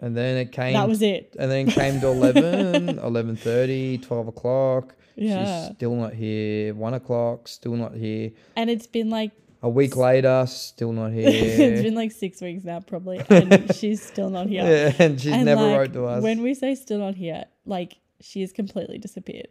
and 0.00 0.16
then 0.16 0.36
it 0.36 0.52
came. 0.52 0.74
That 0.74 0.88
was 0.88 1.00
it. 1.02 1.34
And 1.38 1.50
then 1.50 1.68
it 1.68 1.72
came 1.74 2.00
to 2.00 2.08
11, 2.08 2.98
11.30, 2.98 4.02
12 4.02 4.28
o'clock. 4.28 4.94
Yeah. 5.16 5.66
She's 5.68 5.76
still 5.76 5.94
not 5.94 6.12
here. 6.12 6.74
1 6.74 6.94
o'clock, 6.94 7.48
still 7.48 7.74
not 7.76 7.94
here. 7.94 8.32
And 8.56 8.68
it's 8.68 8.86
been 8.88 9.08
like 9.08 9.30
A 9.64 9.68
week 9.68 9.96
later, 9.96 10.44
still 10.46 10.92
not 10.92 11.12
here. 11.18 11.26
it's 11.26 11.82
been 11.82 11.94
like 11.94 12.12
six 12.12 12.42
weeks 12.42 12.64
now, 12.64 12.80
probably, 12.80 13.22
and 13.30 13.74
she's 13.74 14.02
still 14.02 14.28
not 14.28 14.46
here. 14.46 14.62
Yeah, 14.64 14.92
and 14.98 15.18
she's 15.18 15.32
And, 15.32 15.46
never 15.46 15.62
like, 15.62 15.78
wrote 15.78 15.92
to 15.94 16.04
us. 16.04 16.22
When 16.22 16.42
we 16.42 16.52
say 16.52 16.74
still 16.74 16.98
not 16.98 17.14
here, 17.14 17.44
like 17.64 17.96
she 18.20 18.42
has 18.42 18.52
completely 18.52 18.98
disappeared. 18.98 19.48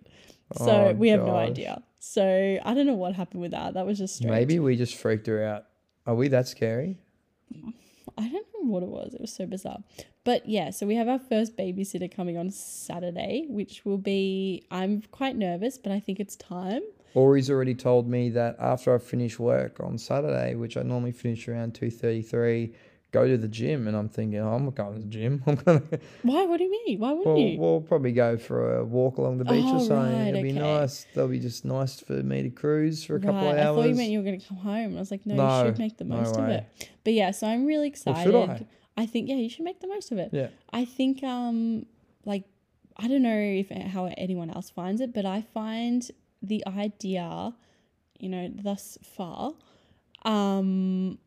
So 0.56 0.70
Oh, 0.90 0.94
we 0.94 1.10
have 1.10 1.22
no 1.26 1.36
idea. 1.36 1.82
So 1.98 2.24
I 2.64 2.74
don't 2.76 2.86
know 2.86 2.94
what 2.94 3.16
happened 3.16 3.42
with 3.42 3.52
that. 3.52 3.74
That 3.74 3.88
was 3.88 3.98
just 3.98 4.18
strange. 4.18 4.32
Maybe 4.32 4.60
we 4.60 4.76
just 4.76 4.96
freaked 4.96 5.26
her 5.26 5.44
out. 5.44 5.66
Are 6.06 6.14
we 6.14 6.28
that 6.28 6.48
scary? 6.48 7.00
I 8.16 8.28
don't 8.30 8.46
know 8.54 8.70
what 8.72 8.84
it 8.84 8.90
was. 8.90 9.16
It 9.16 9.22
was 9.22 9.34
so 9.34 9.48
bizarre. 9.48 9.80
But 10.24 10.48
yeah, 10.48 10.70
so 10.70 10.86
we 10.86 10.96
have 10.96 11.08
our 11.08 11.18
first 11.18 11.58
babysitter 11.58 12.14
coming 12.16 12.38
on 12.38 12.52
Saturday, 12.52 13.46
which 13.50 13.84
will 13.84 13.98
be 13.98 14.68
I'm 14.70 15.02
quite 15.12 15.36
nervous, 15.36 15.80
but 15.80 15.92
I 15.92 16.00
think 16.00 16.20
it's 16.20 16.36
time. 16.36 16.84
Aurey's 17.16 17.50
already 17.50 17.76
told 17.76 18.08
me 18.08 18.30
that 18.32 18.56
after 18.60 18.94
I 18.96 18.98
finish 18.98 19.38
work 19.40 19.80
on 19.80 19.98
Saturday, 19.98 20.56
which 20.56 20.78
I 20.78 20.82
normally 20.84 21.12
finish 21.12 21.48
around 21.48 21.76
two 21.76 21.90
thirty 21.92 22.22
three, 22.22 22.74
go 23.12 23.28
to 23.28 23.38
the 23.38 23.48
gym. 23.48 23.88
And 23.88 23.96
I'm 23.96 24.10
thinking, 24.10 24.40
oh, 24.40 24.54
I'm 24.56 24.66
not 24.66 24.76
going 24.76 24.96
to 24.96 25.00
the 25.02 25.08
gym. 25.08 25.44
I'm 25.48 25.56
gonna 25.56 25.84
Why? 26.24 26.46
What 26.46 26.58
do 26.58 26.64
you 26.64 26.72
mean? 26.72 27.00
Why 27.00 27.12
wouldn't 27.14 27.28
we'll, 27.36 27.38
you? 27.38 27.60
we'll 27.60 27.82
probably 27.82 28.12
go 28.14 28.38
for 28.38 28.78
a 28.78 28.84
walk 28.84 29.18
along 29.20 29.38
the 29.38 29.46
beach 29.46 29.64
or 29.66 29.76
Oh, 29.76 29.80
something. 29.80 29.96
right, 30.20 30.28
It'll 30.30 30.42
be 30.42 30.52
nice. 30.54 31.06
That'll 31.14 31.30
be 31.30 31.40
just 31.40 31.66
nice 31.66 32.00
for 32.00 32.14
me 32.14 32.42
to 32.44 32.50
cruise 32.50 33.04
for 33.04 33.16
a 33.18 33.20
couple 33.20 33.36
right. 33.36 33.52
of 33.52 33.58
hours. 33.58 33.78
I 33.78 33.82
thought 33.82 33.90
you 33.90 33.96
meant 33.96 34.10
you 34.12 34.18
were 34.20 34.26
going 34.26 34.40
to 34.40 34.48
come 34.48 34.58
home. 34.58 34.96
I 34.96 35.00
was 35.00 35.12
like, 35.12 35.26
no, 35.26 35.36
No, 35.36 35.60
you 35.60 35.66
should 35.68 35.80
make 35.80 35.98
the 35.98 36.06
no 36.06 36.18
most 36.18 36.36
of 36.38 36.50
it. 36.50 36.66
But 37.04 37.14
yeah, 37.14 37.32
so 37.32 37.48
I'm 37.48 37.66
really 37.66 37.94
Well, 38.06 38.16
excited. 38.16 38.58
should 38.58 38.68
I? 38.98 39.06
think 39.06 39.30
yeah, 39.30 39.36
you 39.36 39.50
should 39.50 39.66
make 39.66 39.80
the 39.82 39.88
most 39.88 40.12
of 40.12 40.18
it. 40.18 40.30
Yeah. 40.32 40.48
I 40.72 40.86
think 40.86 41.24
um 41.24 41.86
like 42.26 42.44
I 42.98 43.08
don't 43.08 43.22
know 43.24 43.38
if 43.38 43.70
how 43.92 44.06
anyone 44.18 44.50
else 44.50 44.70
finds 44.70 45.02
it, 45.02 45.14
but 45.14 45.26
I 45.26 45.42
find 45.42 46.10
the 46.44 46.66
idea, 46.68 47.54
you 48.20 48.30
know, 48.30 48.50
thus 48.54 48.98
far, 49.16 49.54
um 50.26 51.18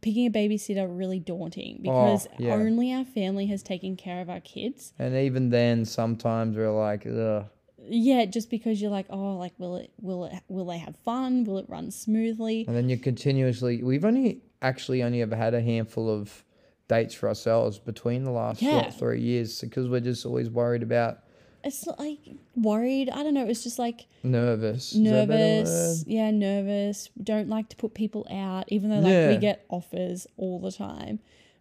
picking 0.00 0.26
a 0.26 0.30
babysitter 0.30 0.86
really 0.88 1.18
daunting 1.20 1.78
because 1.82 2.26
Oh, 2.32 2.36
yeah. 2.38 2.54
only 2.54 2.92
our 2.92 3.04
family 3.04 3.46
has 3.46 3.62
taken 3.62 3.96
care 3.96 4.20
of 4.20 4.28
our 4.28 4.40
kids. 4.40 4.92
And 4.98 5.14
even 5.14 5.48
then, 5.50 5.84
sometimes 5.86 6.56
we're 6.56 6.70
like, 6.70 7.06
ugh. 7.06 7.46
Yeah, 7.86 8.24
just 8.26 8.50
because 8.50 8.82
you're 8.82 8.90
like, 8.90 9.06
oh, 9.10 9.36
like 9.36 9.52
will 9.58 9.76
it 9.76 9.92
will 10.00 10.24
it 10.26 10.34
will 10.48 10.66
they 10.66 10.78
have 10.78 10.96
fun? 11.04 11.44
Will 11.44 11.58
it 11.58 11.66
run 11.68 11.90
smoothly? 11.90 12.64
And 12.66 12.76
then 12.76 12.88
you 12.88 12.96
continuously. 12.98 13.82
We've 13.82 14.04
only 14.04 14.42
actually 14.62 15.02
only 15.02 15.20
ever 15.22 15.36
had 15.36 15.52
a 15.54 15.60
handful 15.60 16.08
of 16.10 16.44
dates 16.88 17.14
for 17.14 17.28
ourselves 17.28 17.78
between 17.78 18.24
the 18.24 18.30
last 18.30 18.62
Yeah. 18.62 18.90
three 18.90 19.20
years 19.20 19.60
because 19.60 19.88
we're 19.88 20.00
just 20.00 20.24
always 20.26 20.50
worried 20.50 20.82
about 20.82 21.20
It's 21.64 21.86
not 21.86 21.98
like 21.98 22.18
worried. 22.54 23.08
I 23.10 23.22
don't 23.22 23.34
know. 23.34 23.46
It's 23.46 23.62
just 23.64 23.78
like 23.78 24.06
nervous. 24.22 24.92
Is 24.92 25.02
that 25.04 25.24
a 25.24 25.26
better 25.26 25.38
nervous. 25.64 26.04
Yeah, 26.06 26.30
nervous. 26.30 27.08
Don't 27.22 27.48
like 27.48 27.68
to 27.70 27.76
put 27.76 27.94
people 27.94 28.26
out, 28.30 28.64
even 28.68 28.90
though 28.90 28.98
like 29.00 29.12
Yeah. 29.12 29.28
we 29.30 29.36
get 29.38 29.64
offers 29.68 30.26
all 30.36 30.58
the 30.60 30.72
time. 30.72 31.20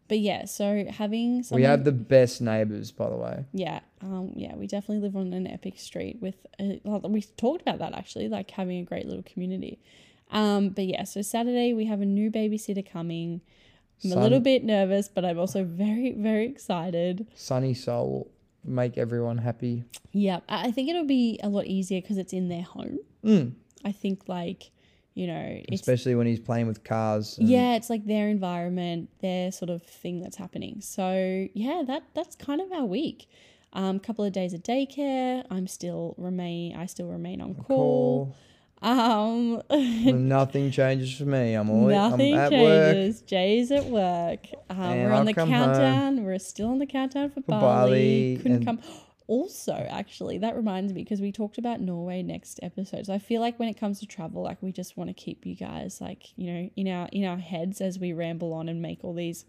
But 0.10 0.20
yeah, 0.20 0.46
so 0.46 0.86
having 0.89 1.44
someone, 1.44 1.62
We 1.62 1.66
have 1.66 1.86
the 1.86 1.94
best 1.94 2.42
neighbors, 2.42 2.92
by 2.92 3.10
the 3.10 3.16
way. 3.16 3.46
yeah, 3.54 3.80
um, 4.02 4.34
yeah, 4.36 4.54
we 4.56 4.68
definitely 4.68 5.00
live 5.02 5.16
on 5.16 5.32
an 5.34 5.48
epic 5.48 5.80
street 5.80 6.18
with. 6.22 6.36
A, 6.60 6.82
we 7.08 7.22
talked 7.22 7.62
about 7.62 7.80
that 7.80 7.94
actually, 7.94 8.28
like 8.28 8.52
having 8.52 8.80
a 8.80 8.84
great 8.84 9.08
little 9.08 9.24
community. 9.24 9.80
Um, 10.32 10.70
but 10.70 10.86
yeah, 10.86 11.04
so 11.06 11.22
Saturday 11.22 11.74
we 11.74 11.86
have 11.86 12.02
a 12.02 12.06
new 12.06 12.30
babysitter 12.30 12.86
coming. 12.88 13.42
I'm 14.04 14.12
a 14.12 14.16
little 14.22 14.42
bit 14.42 14.66
nervous, 14.66 15.08
but 15.08 15.24
I'm 15.24 15.39
also 15.39 15.63
very, 15.63 16.12
very 16.12 16.46
excited. 16.48 17.26
Sunny 17.36 17.74
Sol 17.74 18.28
make 18.63 18.97
everyone 18.97 19.38
happy. 19.38 19.84
Yeah, 20.12 20.39
I 20.49 20.71
think 20.71 20.89
it'll 20.89 21.06
be 21.06 21.39
a 21.43 21.49
lot 21.49 21.65
easier 21.65 22.02
because 22.02 22.17
it's 22.17 22.34
in 22.34 22.49
their 22.49 22.63
home. 22.63 22.99
Mm. 23.23 23.54
I 23.86 23.91
think 23.91 24.23
like, 24.28 24.71
you 25.13 25.28
know, 25.28 25.62
Especially 25.71 26.15
when 26.15 26.28
he's 26.28 26.39
playing 26.39 26.67
with 26.67 26.84
cars. 26.84 27.38
yeah, 27.39 27.76
it's 27.76 27.89
like 27.89 28.06
their 28.06 28.30
environment, 28.30 29.10
their 29.21 29.52
sort 29.52 29.69
of 29.69 29.84
thing 29.84 30.21
that's 30.21 30.38
happening. 30.38 30.82
So 30.82 31.47
yeah, 31.54 31.84
that 31.88 32.04
that's 32.13 32.36
kind 32.36 32.62
of 32.62 32.71
our 32.71 32.86
week. 32.86 33.28
Um, 33.73 33.99
couple 33.99 34.23
of 34.23 34.32
days 34.34 34.54
of 34.54 34.62
daycare. 34.62 35.45
I'm 35.49 35.65
still 35.67 36.13
remain. 36.17 36.76
I 36.76 36.86
still 36.86 37.08
remain 37.08 37.41
on 37.41 37.56
call. 37.56 37.65
Call. 37.65 38.36
Um, 38.84 39.62
Nothing 40.28 40.69
changes 40.69 41.17
for 41.17 41.24
me. 41.24 41.54
I'm 41.54 41.69
always 41.69 41.96
nothing 41.96 42.34
I'm 42.34 42.39
at 42.39 42.52
work. 42.52 43.26
Jay's 43.26 43.72
at 43.72 43.86
work. 43.86 44.48
Um, 44.69 44.78
we're 44.78 45.06
on 45.06 45.12
I'll 45.12 45.26
the 45.26 45.34
come 45.34 45.50
home 45.50 45.65
countdown. 45.65 46.24
We're 46.26 46.38
still 46.39 46.69
on 46.69 46.80
the 46.80 46.86
countdown 46.86 47.30
for, 47.30 47.41
Bali. 47.41 47.62
Bali 47.62 48.39
Couldn't 48.41 48.65
come. 48.65 48.80
Also, 49.28 49.74
actually, 49.89 50.38
that 50.39 50.56
reminds 50.58 50.91
me 50.91 51.02
because 51.02 51.22
we 51.22 51.32
talked 51.32 51.58
about 51.58 51.80
Norway 51.80 52.22
next 52.22 52.60
episode. 52.62 53.06
So 53.06 53.13
I 53.13 53.19
feel 53.19 53.39
like 53.39 53.58
when 53.58 53.69
it 53.69 53.80
comes 53.80 54.02
to 54.02 54.06
travel, 54.06 54.43
like 54.43 54.62
we 54.62 54.74
just 54.74 54.98
want 54.98 55.10
to 55.10 55.13
keep 55.13 55.46
you 55.46 55.56
guys 55.56 56.02
like 56.02 56.38
you 56.38 56.52
know 56.52 56.69
in 56.76 56.89
our 56.89 57.08
in 57.13 57.24
our 57.24 57.38
heads 57.38 57.80
as 57.80 57.98
we 57.98 58.12
ramble 58.12 58.52
on 58.54 58.67
and 58.67 58.82
make 58.82 59.02
all 59.02 59.13
these 59.13 59.46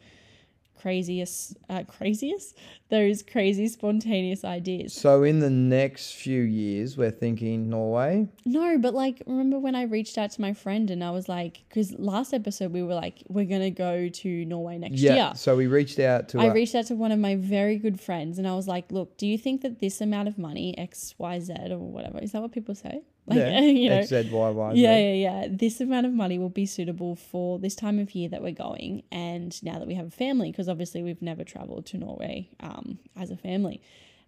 craziest 0.81 1.57
uh, 1.69 1.83
craziest 1.89 2.57
those 2.91 3.23
crazy 3.23 3.67
spontaneous 3.69 4.45
ideas. 4.45 4.93
So 4.93 5.23
in 5.25 5.41
the 5.41 5.51
next 5.51 6.13
few 6.13 6.43
years, 6.43 6.97
we're 6.97 7.11
thinking 7.11 7.69
Norway. 7.69 8.29
No, 8.45 8.79
but 8.79 8.95
like, 8.95 9.23
remember 9.27 9.59
when 9.59 9.75
I 9.75 9.83
reached 9.85 10.17
out 10.19 10.31
to 10.33 10.41
my 10.41 10.53
friend 10.53 10.91
and 10.91 11.03
I 11.03 11.11
was 11.11 11.29
like, 11.29 11.63
because 11.69 11.93
last 11.99 12.33
episode 12.33 12.73
we 12.73 12.83
were 12.83 12.95
like, 12.95 13.23
we're 13.29 13.47
gonna 13.47 13.71
go 13.71 14.09
to 14.09 14.45
Norway 14.45 14.79
next 14.79 15.01
Yeah. 15.01 15.15
year. 15.15 15.33
So 15.35 15.57
we 15.57 15.67
reached 15.67 15.99
out 15.99 16.29
to. 16.31 16.41
I 16.41 16.47
a- 16.47 16.53
reached 16.53 16.75
out 16.75 16.87
to 16.87 16.95
one 16.95 17.11
of 17.13 17.19
my 17.19 17.35
very 17.37 17.79
good 17.79 18.01
friends 18.01 18.39
and 18.39 18.47
I 18.47 18.55
was 18.55 18.69
like, 18.69 18.93
look, 18.93 19.17
do 19.17 19.27
you 19.27 19.39
think 19.39 19.63
that 19.63 19.81
this 19.81 20.01
amount 20.01 20.29
of 20.29 20.39
money, 20.39 20.77
X, 20.79 21.15
Y, 21.19 21.41
Z, 21.41 21.55
or 21.71 21.79
whatever, 21.79 22.19
is 22.19 22.33
that 22.33 22.43
what 22.43 22.53
people 22.53 22.75
say? 22.75 23.03
Like, 23.27 23.39
yeah, 23.39 23.61
you 23.61 23.89
know, 23.89 24.01
XZYY. 24.01 24.73
yeah, 24.77 24.97
yeah, 24.99 25.13
yeah. 25.13 25.49
This 25.51 25.81
amount 25.81 26.07
of 26.07 26.13
money 26.13 26.39
will 26.39 26.51
be 26.51 26.67
suitable 26.67 27.17
for 27.17 27.59
this 27.59 27.75
time 27.75 27.99
of 27.99 28.15
year 28.15 28.29
that 28.29 28.43
we're 28.43 28.53
going, 28.53 29.03
and 29.11 29.61
now 29.63 29.79
that 29.79 29.89
we 29.89 29.95
have 29.95 30.07
a 30.07 30.11
family, 30.11 30.51
because 30.51 30.69
obviously 30.69 31.03
we've 31.03 31.23
never 31.23 31.45
traveled 31.45 31.87
to 31.87 31.99
Norway 31.99 32.51
um, 32.61 32.99
as 33.17 33.31
a 33.31 33.37
family, 33.37 33.81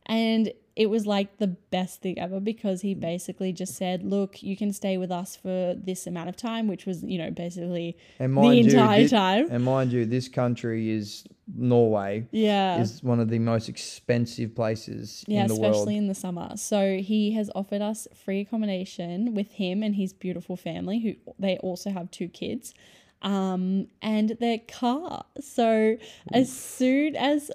and 0.07 0.53
it 0.77 0.91
was 0.91 1.07
like 1.07 1.39
the 1.39 1.47
best 1.47 2.03
thing 2.03 2.19
ever 2.19 2.39
because 2.39 2.83
he 2.83 2.93
basically 2.95 3.51
just 3.53 3.75
said, 3.77 4.03
"Look, 4.03 4.43
you 4.43 4.57
can 4.57 4.73
stay 4.75 4.99
with 4.99 5.11
us 5.11 5.35
for 5.35 5.75
this 5.75 6.07
amount 6.07 6.29
of 6.29 6.37
time," 6.37 6.69
which 6.69 6.85
was 6.87 7.03
you 7.03 7.19
know 7.19 7.31
basically 7.31 7.97
And 8.19 8.33
the 8.37 8.41
mind 8.41 8.67
you, 8.67 8.73
entire 8.73 9.03
thi- 9.05 9.09
time. 9.09 9.47
And 9.51 9.65
mind 9.65 9.93
you, 9.93 10.05
this 10.05 10.29
country 10.29 10.91
is 10.91 11.25
Norway 11.57 12.27
Yeah. 12.33 12.81
is 12.83 13.03
one 13.03 13.21
of 13.21 13.29
the 13.31 13.39
most 13.39 13.69
expensive 13.69 14.55
places 14.55 15.25
yeah, 15.29 15.43
in 15.43 15.47
the 15.49 15.55
world. 15.55 15.65
especially 15.65 15.95
world. 15.95 16.03
in 16.03 16.09
the 16.09 16.15
summer. 16.15 16.53
So 16.57 16.99
he 16.99 17.31
has 17.33 17.51
offered 17.55 17.81
us 17.83 18.07
free 18.15 18.41
accommodation 18.41 19.35
with 19.35 19.53
him 19.53 19.83
and 19.83 19.95
his 19.95 20.13
beautiful 20.13 20.57
family, 20.57 20.99
who 20.99 21.15
they 21.39 21.57
also 21.59 21.91
have 21.91 22.11
two 22.11 22.29
kids, 22.29 22.75
um, 23.23 23.87
and 24.03 24.31
their 24.41 24.59
car. 24.59 25.25
So 25.41 25.97
as 26.33 26.53
soon 26.53 27.17
as 27.17 27.51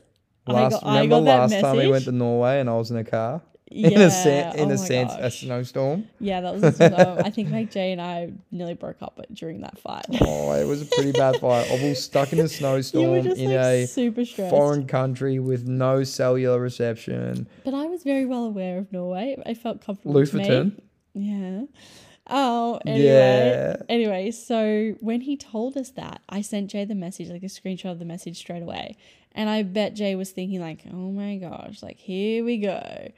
I 0.48 0.54
Last, 0.54 0.72
got, 0.72 0.86
I 0.86 1.02
remember 1.02 1.16
got 1.16 1.40
last 1.40 1.50
message, 1.52 1.64
time 1.64 1.78
we 1.78 1.88
went 1.88 2.06
to 2.06 2.12
Norway 2.12 2.60
and 2.60 2.70
I 2.70 2.74
was 2.74 2.90
in 2.92 2.98
a 2.98 3.04
car 3.04 3.42
yeah, 3.72 3.88
in 3.96 4.02
a 4.02 4.12
sand, 4.12 4.60
in 4.60 4.72
oh 4.72 4.74
a 4.74 4.78
sand, 4.78 5.10
a 5.20 5.32
snowstorm. 5.32 6.08
Yeah, 6.20 6.42
that 6.42 6.54
was. 6.54 6.64
A 6.64 6.72
snow. 6.72 7.18
I 7.24 7.30
think 7.30 7.52
like 7.52 7.72
Jay 7.72 7.92
and 7.92 8.02
I 8.02 8.32
nearly 8.52 8.74
broke 8.74 9.02
up 9.02 9.20
during 9.34 9.62
that 9.62 9.80
fight. 9.80 10.06
Oh, 10.22 10.52
it 10.54 10.66
was 10.66 10.82
a 10.82 10.86
pretty 10.86 11.12
bad 11.14 11.36
fight. 11.40 11.70
I 11.72 11.84
was 11.84 12.04
stuck 12.04 12.34
in 12.34 12.40
a 12.40 12.48
snowstorm 12.48 13.24
just 13.24 13.40
in 13.40 13.48
like 13.48 13.56
a 13.56 13.88
super 13.88 14.26
stressed. 14.26 14.50
foreign 14.50 14.88
country 14.88 15.40
with 15.40 15.68
no 15.68 16.04
cellular 16.04 16.60
reception. 16.60 17.48
But 17.64 17.74
I 17.74 17.86
was 17.86 18.04
very 18.04 18.26
well 18.26 18.44
aware 18.46 18.78
of 18.78 18.92
Norway. 18.92 19.38
I 19.46 19.54
felt 19.54 19.84
comfortable. 19.84 20.16
Lofoten. 20.16 20.82
Yeah. 21.14 21.64
Oh, 22.34 22.80
anyway. 22.86 23.06
Yeah. 23.06 23.76
Anyway, 23.90 24.32
so 24.32 24.96
when 25.02 25.22
he 25.22 25.36
told 25.36 25.76
us 25.76 25.90
that, 25.92 26.22
I 26.30 26.42
sent 26.42 26.72
Jay 26.72 26.86
the 26.86 26.96
message, 26.96 27.30
like 27.30 27.44
a 27.44 27.48
screenshot 27.48 27.92
of 27.92 28.00
the 28.00 28.06
message 28.06 28.38
straight 28.38 28.64
away. 28.64 28.96
And 29.34 29.50
I 29.50 29.64
bet 29.64 29.96
Jay 29.96 30.16
was 30.16 30.32
thinking, 30.32 30.62
like, 30.62 30.84
oh 30.92 31.12
my 31.12 31.36
gosh, 31.36 31.84
like, 31.84 31.98
here 31.98 32.46
we 32.46 32.58
go. 32.58 33.12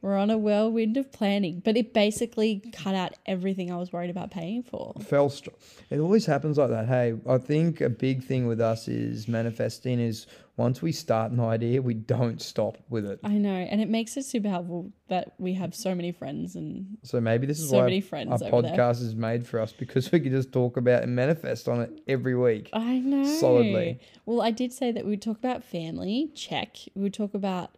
We're 0.00 0.16
on 0.16 0.30
a 0.30 0.38
whirlwind 0.38 0.96
of 0.96 1.10
planning. 1.12 1.60
But 1.64 1.76
it 1.76 1.92
basically 1.92 2.62
cut 2.72 2.94
out 2.94 3.14
everything 3.26 3.72
I 3.72 3.76
was 3.76 3.92
worried 3.92 4.10
about 4.10 4.30
paying 4.30 4.62
for. 4.62 4.94
fell 5.00 5.28
str- 5.28 5.50
it 5.90 5.98
always 5.98 6.26
happens 6.26 6.58
like 6.58 6.68
that 6.70 6.86
hey 6.86 7.14
i 7.26 7.38
think 7.38 7.80
a 7.80 7.88
big 7.88 8.22
thing 8.22 8.46
with 8.46 8.60
us 8.60 8.88
is 8.88 9.26
manifesting 9.26 9.98
is 9.98 10.26
once 10.56 10.82
we 10.82 10.92
start 10.92 11.30
an 11.32 11.40
idea 11.40 11.80
we 11.80 11.94
don't 11.94 12.42
stop 12.42 12.76
with 12.90 13.04
it 13.06 13.18
I 13.24 13.34
know. 13.38 13.50
And 13.50 13.80
it 13.80 13.88
makes 13.88 14.16
it 14.16 14.24
super 14.24 14.48
helpful 14.48 14.92
that 15.08 15.32
we 15.38 15.54
have 15.54 15.74
so 15.74 15.94
many 15.94 16.12
friends 16.12 16.56
and 16.56 16.98
so 17.02 17.20
maybe 17.20 17.46
this 17.46 17.60
is 17.60 17.70
so 17.70 17.78
why 17.78 17.84
many 17.84 17.96
our 17.98 18.02
friends 18.02 18.40
there. 18.40 18.50
podcast 18.50 19.02
is 19.02 19.14
made 19.14 19.46
for 19.46 19.60
us 19.60 19.72
because 19.72 20.10
we 20.12 20.20
can 20.20 20.30
just 20.30 20.52
talk 20.52 20.76
about 20.76 21.02
and 21.04 21.14
manifest 21.14 21.68
on 21.68 21.80
it 21.80 21.90
every 22.08 22.36
week 22.36 22.70
I 22.72 22.98
know. 22.98 23.24
Solidly. 23.24 24.00
Well, 24.26 24.42
I 24.42 24.50
did 24.50 24.72
say 24.72 24.92
that 24.92 25.04
we 25.04 25.10
would 25.10 25.22
talk 25.22 25.38
about 25.38 25.64
family, 25.64 26.30
check. 26.34 26.76
We 26.94 27.02
would 27.02 27.14
talk 27.14 27.34
about 27.34 27.70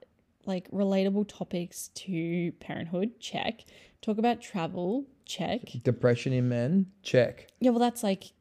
like 0.47 0.71
relatable 0.71 1.29
topics 1.29 1.89
to 1.95 2.53
parenthood, 2.61 3.19
check. 3.21 3.65
Talk 4.03 4.19
about 4.19 4.41
travel, 4.41 5.05
check. 5.27 5.61
depression 5.85 6.33
in 6.33 6.49
men 6.49 6.87
check 7.03 7.47
Yeah, 7.61 7.71
well, 7.71 7.79
that's 7.81 8.03
like 8.03 8.33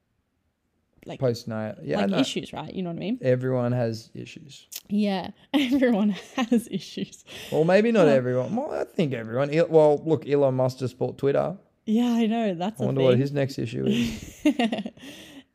like 1.06 1.20
postnatal 1.20 1.80
yeah 1.84 2.06
like 2.06 2.22
issues, 2.22 2.52
right? 2.54 2.74
You 2.74 2.84
know 2.84 2.90
what 2.90 2.98
I 2.98 3.00
mean? 3.00 3.20
everyone 3.22 3.72
has 3.72 4.10
issues 4.14 4.68
Yeah, 4.90 5.32
everyone 5.54 6.10
has 6.36 6.68
issues. 6.72 7.24
well 7.52 7.64
maybe 7.64 7.92
not 7.92 8.06
Well- 8.08 8.16
everyone 8.16 8.56
well 8.56 8.72
i 8.72 8.84
think 8.84 9.14
everyone 9.14 9.50
well 9.70 10.02
look 10.06 10.28
elon 10.28 10.56
musk 10.56 10.80
just 10.80 10.98
bought 10.98 11.18
twitter 11.18 11.58
Yeah, 11.86 12.12
I 12.14 12.26
know. 12.28 12.54
That's 12.54 12.80
i 12.82 12.86
wonder 12.86 13.00
thing. 13.00 13.06
what 13.08 13.18
his 13.18 13.32
next 13.32 13.58
issue 13.60 13.86
is 13.88 14.46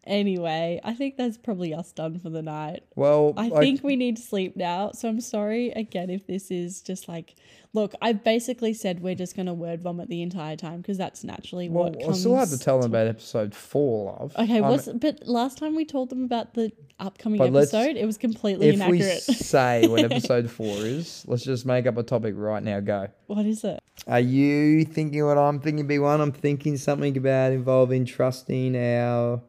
anyway, 0.06 0.80
I 0.84 0.94
think 0.94 1.16
that's 1.16 1.36
probably 1.36 1.74
us 1.74 1.92
done 1.92 2.18
for 2.18 2.30
the 2.30 2.42
night. 2.42 2.82
well 2.94 3.34
I 3.36 3.50
think 3.50 3.82
we 3.82 3.96
need 3.96 4.16
to 4.16 4.22
sleep 4.22 4.56
now. 4.56 4.90
So 4.92 5.08
I'm 5.08 5.20
sorry 5.20 5.70
again 5.70 6.10
if 6.10 6.26
this 6.26 6.50
is 6.50 6.80
just 6.82 7.08
like, 7.08 7.34
look, 7.72 7.94
I've 8.00 8.22
basically 8.24 8.74
said 8.74 9.00
we're 9.00 9.14
just 9.14 9.34
going 9.36 9.46
to 9.46 9.54
word 9.54 9.82
vomit 9.82 10.08
the 10.08 10.22
entire 10.22 10.56
time 10.56 10.80
because 10.80 10.96
that's 10.98 11.24
naturally 11.24 11.68
well 11.68 11.90
what 11.90 12.08
i 12.08 12.12
still 12.12 12.36
have 12.36 12.50
to 12.50 12.58
tell 12.58 12.80
them 12.80 12.90
about 12.90 13.06
episode 13.08 13.54
four 13.54 14.16
love 14.20 14.32
Okay, 14.38 14.54
I'm- 14.60 14.62
what's, 14.70 14.88
but 14.88 15.26
last 15.26 15.58
time 15.58 15.74
we 15.74 15.84
told 15.84 16.10
them 16.10 16.24
about 16.24 16.54
the 16.54 16.70
upcoming 17.00 17.40
episode, 17.42 17.96
it 17.96 18.06
was 18.06 18.16
completely 18.16 18.68
if 18.68 18.76
we 18.76 18.98
inaccurate. 19.00 19.20
say 19.22 19.86
what 19.88 20.04
episode 20.10 20.48
four 20.50 20.76
is, 20.78 21.24
let's 21.26 21.42
just 21.42 21.66
make 21.66 21.86
up 21.86 21.96
a 21.96 22.02
topic 22.04 22.34
right 22.36 22.62
now. 22.62 22.78
Go. 22.80 23.08
what 23.26 23.44
is 23.46 23.64
it? 23.64 23.80
Are 24.06 24.20
you 24.20 24.84
thinking 24.84 25.24
what 25.24 25.36
I'm 25.38 25.58
thinking? 25.60 25.88
B1. 25.88 26.20
I'm 26.20 26.30
thinking 26.32 26.76
something 26.76 27.16
about 27.16 27.52
involving 27.52 28.04
trusting 28.04 28.76
our 28.76 29.40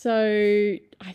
So 0.00 0.78
I, 1.02 1.14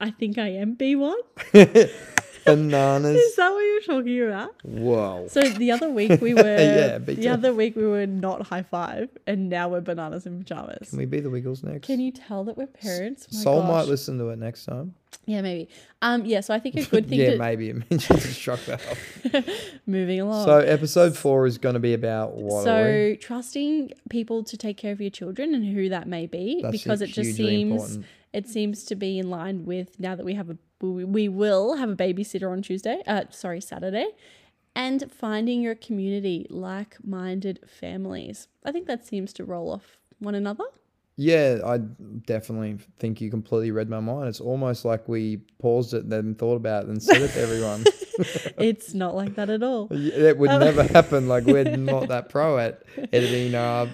I 0.00 0.10
think 0.10 0.38
I 0.38 0.48
am 0.48 0.74
B1. 0.74 1.12
bananas. 2.46 3.16
Is 3.16 3.36
that 3.36 3.50
what 3.50 3.60
you're 3.60 3.80
talking 3.82 4.22
about? 4.22 4.54
Whoa. 4.62 5.26
So 5.28 5.42
the 5.42 5.70
other 5.72 5.90
week 5.90 6.20
we 6.20 6.32
were 6.42 6.42
Yeah, 6.42 6.98
the 6.98 7.16
B2. 7.16 7.32
other 7.32 7.52
week 7.54 7.76
we 7.76 7.86
were 7.86 8.06
not 8.06 8.46
high 8.46 8.62
five, 8.62 9.08
and 9.26 9.48
now 9.48 9.68
we're 9.68 9.80
bananas 9.80 10.26
in 10.26 10.38
pajamas. 10.38 10.90
Can 10.90 10.98
we 10.98 11.04
be 11.06 11.20
the 11.20 11.30
Wiggles 11.30 11.62
next? 11.62 11.86
Can 11.86 12.00
you 12.00 12.12
tell 12.12 12.44
that 12.44 12.56
we're 12.56 12.66
parents? 12.66 13.26
My 13.32 13.40
Sol 13.40 13.60
gosh. 13.62 13.68
might 13.70 13.88
listen 13.88 14.18
to 14.18 14.28
it 14.30 14.38
next 14.38 14.64
time. 14.64 14.94
Yeah, 15.24 15.40
maybe. 15.40 15.68
Um, 16.02 16.24
yeah. 16.24 16.40
So 16.40 16.54
I 16.54 16.60
think 16.60 16.76
a 16.76 16.84
good 16.84 17.08
thing 17.08 17.18
yeah, 17.18 17.30
to 17.32 17.38
maybe. 17.38 17.70
It 17.70 17.90
mentions 17.90 18.24
a 18.24 18.32
shock 18.32 18.60
valve. 18.60 19.44
moving 19.86 20.20
along. 20.20 20.44
So 20.46 20.58
episode 20.58 21.16
four 21.16 21.46
is 21.46 21.58
going 21.58 21.74
to 21.74 21.80
be 21.80 21.94
about 21.94 22.34
what? 22.36 22.64
So 22.64 23.16
trusting 23.20 23.92
people 24.08 24.44
to 24.44 24.56
take 24.56 24.76
care 24.76 24.92
of 24.92 25.00
your 25.00 25.10
children 25.10 25.54
and 25.54 25.64
who 25.64 25.88
that 25.88 26.06
may 26.06 26.26
be, 26.26 26.60
That's 26.62 26.72
because 26.82 27.00
it 27.02 27.08
just 27.08 27.34
seems 27.36 27.72
important. 27.82 28.06
it 28.32 28.48
seems 28.48 28.84
to 28.84 28.94
be 28.94 29.18
in 29.18 29.30
line 29.30 29.64
with 29.64 29.98
now 29.98 30.14
that 30.14 30.24
we 30.24 30.34
have 30.34 30.50
a 30.50 30.58
we 30.80 31.28
will 31.28 31.76
have 31.76 31.90
a 31.90 31.96
babysitter 31.96 32.50
on 32.50 32.62
Tuesday. 32.62 33.02
Uh, 33.06 33.24
sorry, 33.30 33.60
Saturday. 33.60 34.08
And 34.74 35.10
finding 35.10 35.62
your 35.62 35.74
community, 35.74 36.46
like 36.50 36.98
minded 37.02 37.60
families. 37.66 38.48
I 38.64 38.72
think 38.72 38.86
that 38.86 39.06
seems 39.06 39.32
to 39.34 39.44
roll 39.44 39.70
off 39.72 39.96
one 40.18 40.34
another. 40.34 40.64
Yeah, 41.18 41.60
I 41.64 41.78
definitely 41.78 42.78
think 42.98 43.22
you 43.22 43.30
completely 43.30 43.70
read 43.70 43.88
my 43.88 44.00
mind. 44.00 44.28
It's 44.28 44.40
almost 44.40 44.84
like 44.84 45.08
we 45.08 45.38
paused 45.58 45.94
it, 45.94 46.10
then 46.10 46.34
thought 46.34 46.56
about 46.56 46.84
it, 46.84 46.90
and 46.90 47.02
said 47.02 47.22
it 47.22 47.30
to 47.32 47.40
everyone. 47.40 47.84
it's 48.58 48.92
not 48.92 49.14
like 49.14 49.34
that 49.36 49.48
at 49.48 49.62
all. 49.62 49.88
It 49.90 50.36
would 50.36 50.50
never 50.50 50.82
happen. 50.82 51.26
Like 51.26 51.44
we're 51.44 51.64
not 51.76 52.08
that 52.08 52.28
pro 52.28 52.58
at 52.58 52.82
editing. 53.14 53.54
Uh, 53.54 53.88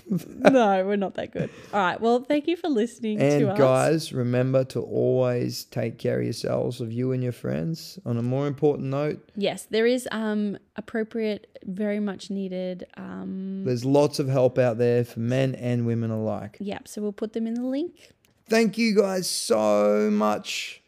no, 0.08 0.84
we're 0.84 0.96
not 0.96 1.14
that 1.14 1.32
good. 1.32 1.50
All 1.72 1.80
right. 1.80 2.00
Well, 2.00 2.20
thank 2.24 2.46
you 2.46 2.56
for 2.56 2.68
listening 2.68 3.20
and 3.20 3.40
to 3.40 3.50
us. 3.50 3.58
guys, 3.58 4.12
remember 4.12 4.64
to 4.64 4.80
always 4.80 5.64
take 5.64 5.98
care 5.98 6.18
of 6.18 6.24
yourselves, 6.24 6.80
of 6.80 6.92
you 6.92 7.12
and 7.12 7.22
your 7.22 7.32
friends. 7.32 7.98
On 8.04 8.16
a 8.16 8.22
more 8.22 8.46
important 8.46 8.88
note, 8.88 9.30
Yes, 9.36 9.66
there 9.70 9.86
is 9.86 10.08
um 10.10 10.58
appropriate, 10.76 11.58
very 11.64 12.00
much 12.00 12.30
needed. 12.30 12.86
Um, 12.96 13.64
there's 13.64 13.84
lots 13.84 14.18
of 14.18 14.28
help 14.28 14.58
out 14.58 14.78
there 14.78 15.04
for 15.04 15.20
men 15.20 15.54
and 15.54 15.86
women 15.86 16.10
alike. 16.10 16.56
yep. 16.60 16.88
So 16.88 17.00
we'll 17.02 17.12
put 17.12 17.32
them 17.32 17.46
in 17.46 17.54
the 17.54 17.62
link. 17.66 18.12
Thank 18.48 18.76
you 18.76 18.94
guys 18.94 19.30
so 19.30 20.10
much 20.12 20.81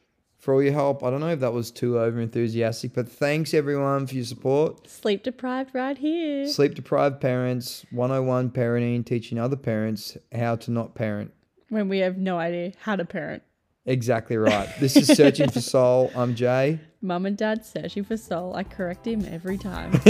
for 0.45 0.53
all 0.53 0.63
your 0.63 0.75
help. 0.75 1.03
I 1.03 1.09
don't 1.11 1.21
know 1.21 1.31
if 1.31 1.41
that 1.41 1.55
was 1.55 1.71
too 1.71 1.99
over 1.99 2.21
enthusiastic, 2.21 2.93
but 2.93 3.09
thanks 3.09 3.55
everyone 3.55 4.07
for 4.07 4.15
your 4.15 4.25
support. 4.27 4.89
Sleep 4.89 5.23
deprived 5.23 5.75
right 5.75 5.97
here. 5.97 6.47
Sleep 6.47 6.75
deprived 6.75 7.19
parents, 7.21 7.87
101 7.91 8.51
parenting, 8.51 9.07
teaching 9.07 9.39
other 9.39 9.57
parents 9.57 10.19
how 10.33 10.57
to 10.57 10.71
not 10.71 10.95
parent. 10.95 11.33
when 11.71 11.89
we 11.89 12.01
have 12.01 12.19
no 12.19 12.39
idea 12.39 12.73
how 12.81 12.95
to 12.95 13.07
parent. 13.07 13.43
Exactly 13.87 14.37
right. 14.37 14.69
This 14.81 14.97
is 14.97 15.09
Searching 15.09 15.51
for 15.51 15.61
Sol. 15.61 16.11
I'm 16.17 16.35
Jay. 16.35 16.79
Mum 17.01 17.27
and 17.27 17.37
dad 17.37 17.65
searching 17.65 18.05
for 18.05 18.17
Sol. 18.17 18.55
I 18.55 18.65
correct 18.65 19.07
him 19.07 19.27
every 19.31 19.59
time. 19.59 19.93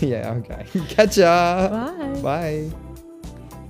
yeah, 0.00 0.34
okay. 0.38 0.66
Catch 0.88 1.18
ya. 1.18 1.68
Bye. 1.68 2.20
Bye. 2.20 2.91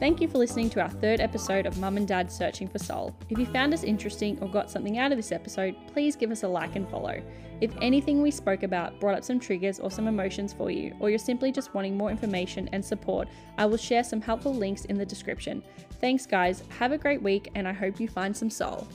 Thank 0.03 0.21
you 0.21 0.27
for 0.27 0.39
listening 0.39 0.69
to 0.71 0.81
our 0.81 0.91
third 0.91 1.21
episode 1.21 1.65
of 1.65 1.79
Mum 1.79 1.97
and 1.97 2.09
Dad 2.09 2.33
Searching 2.33 2.67
for 2.67 2.81
Sol. 2.81 3.15
If 3.29 3.39
you 3.39 3.47
found 3.47 3.73
us 3.73 3.85
interesting 3.85 4.37
or 4.41 4.49
got 4.49 4.69
something 4.69 4.99
out 4.99 5.13
of 5.13 5.17
this 5.17 5.31
episode, 5.31 5.77
please 5.87 6.17
give 6.17 6.33
us 6.33 6.43
a 6.43 6.49
like 6.49 6.75
and 6.75 6.89
follow. 6.89 7.23
If 7.61 7.71
anything 7.81 8.21
we 8.21 8.33
spoke 8.33 8.65
about 8.65 8.99
brought 8.99 9.15
up 9.15 9.23
some 9.23 9.39
triggers 9.39 9.79
or 9.79 9.93
some 9.93 10.09
emotions 10.09 10.53
for 10.53 10.73
you, 10.73 10.93
or 10.99 11.09
you're 11.09 11.21
simply 11.21 11.53
just 11.53 11.73
wanting 11.73 11.97
more 11.97 12.11
information 12.11 12.69
and 12.73 12.85
support, 12.85 13.29
I 13.59 13.67
will 13.67 13.77
share 13.77 14.03
some 14.03 14.21
helpful 14.21 14.53
links 14.53 14.87
in 14.87 14.99
the 14.99 15.07
description. 15.07 15.63
Thanks, 16.01 16.27
guys. 16.27 16.65
Have 16.81 16.91
a 16.91 16.99
great 16.99 17.23
week, 17.23 17.53
and 17.55 17.69
I 17.69 17.73
hope 17.73 18.01
you 18.01 18.09
find 18.09 18.37
some 18.37 18.51
soul. 18.51 18.89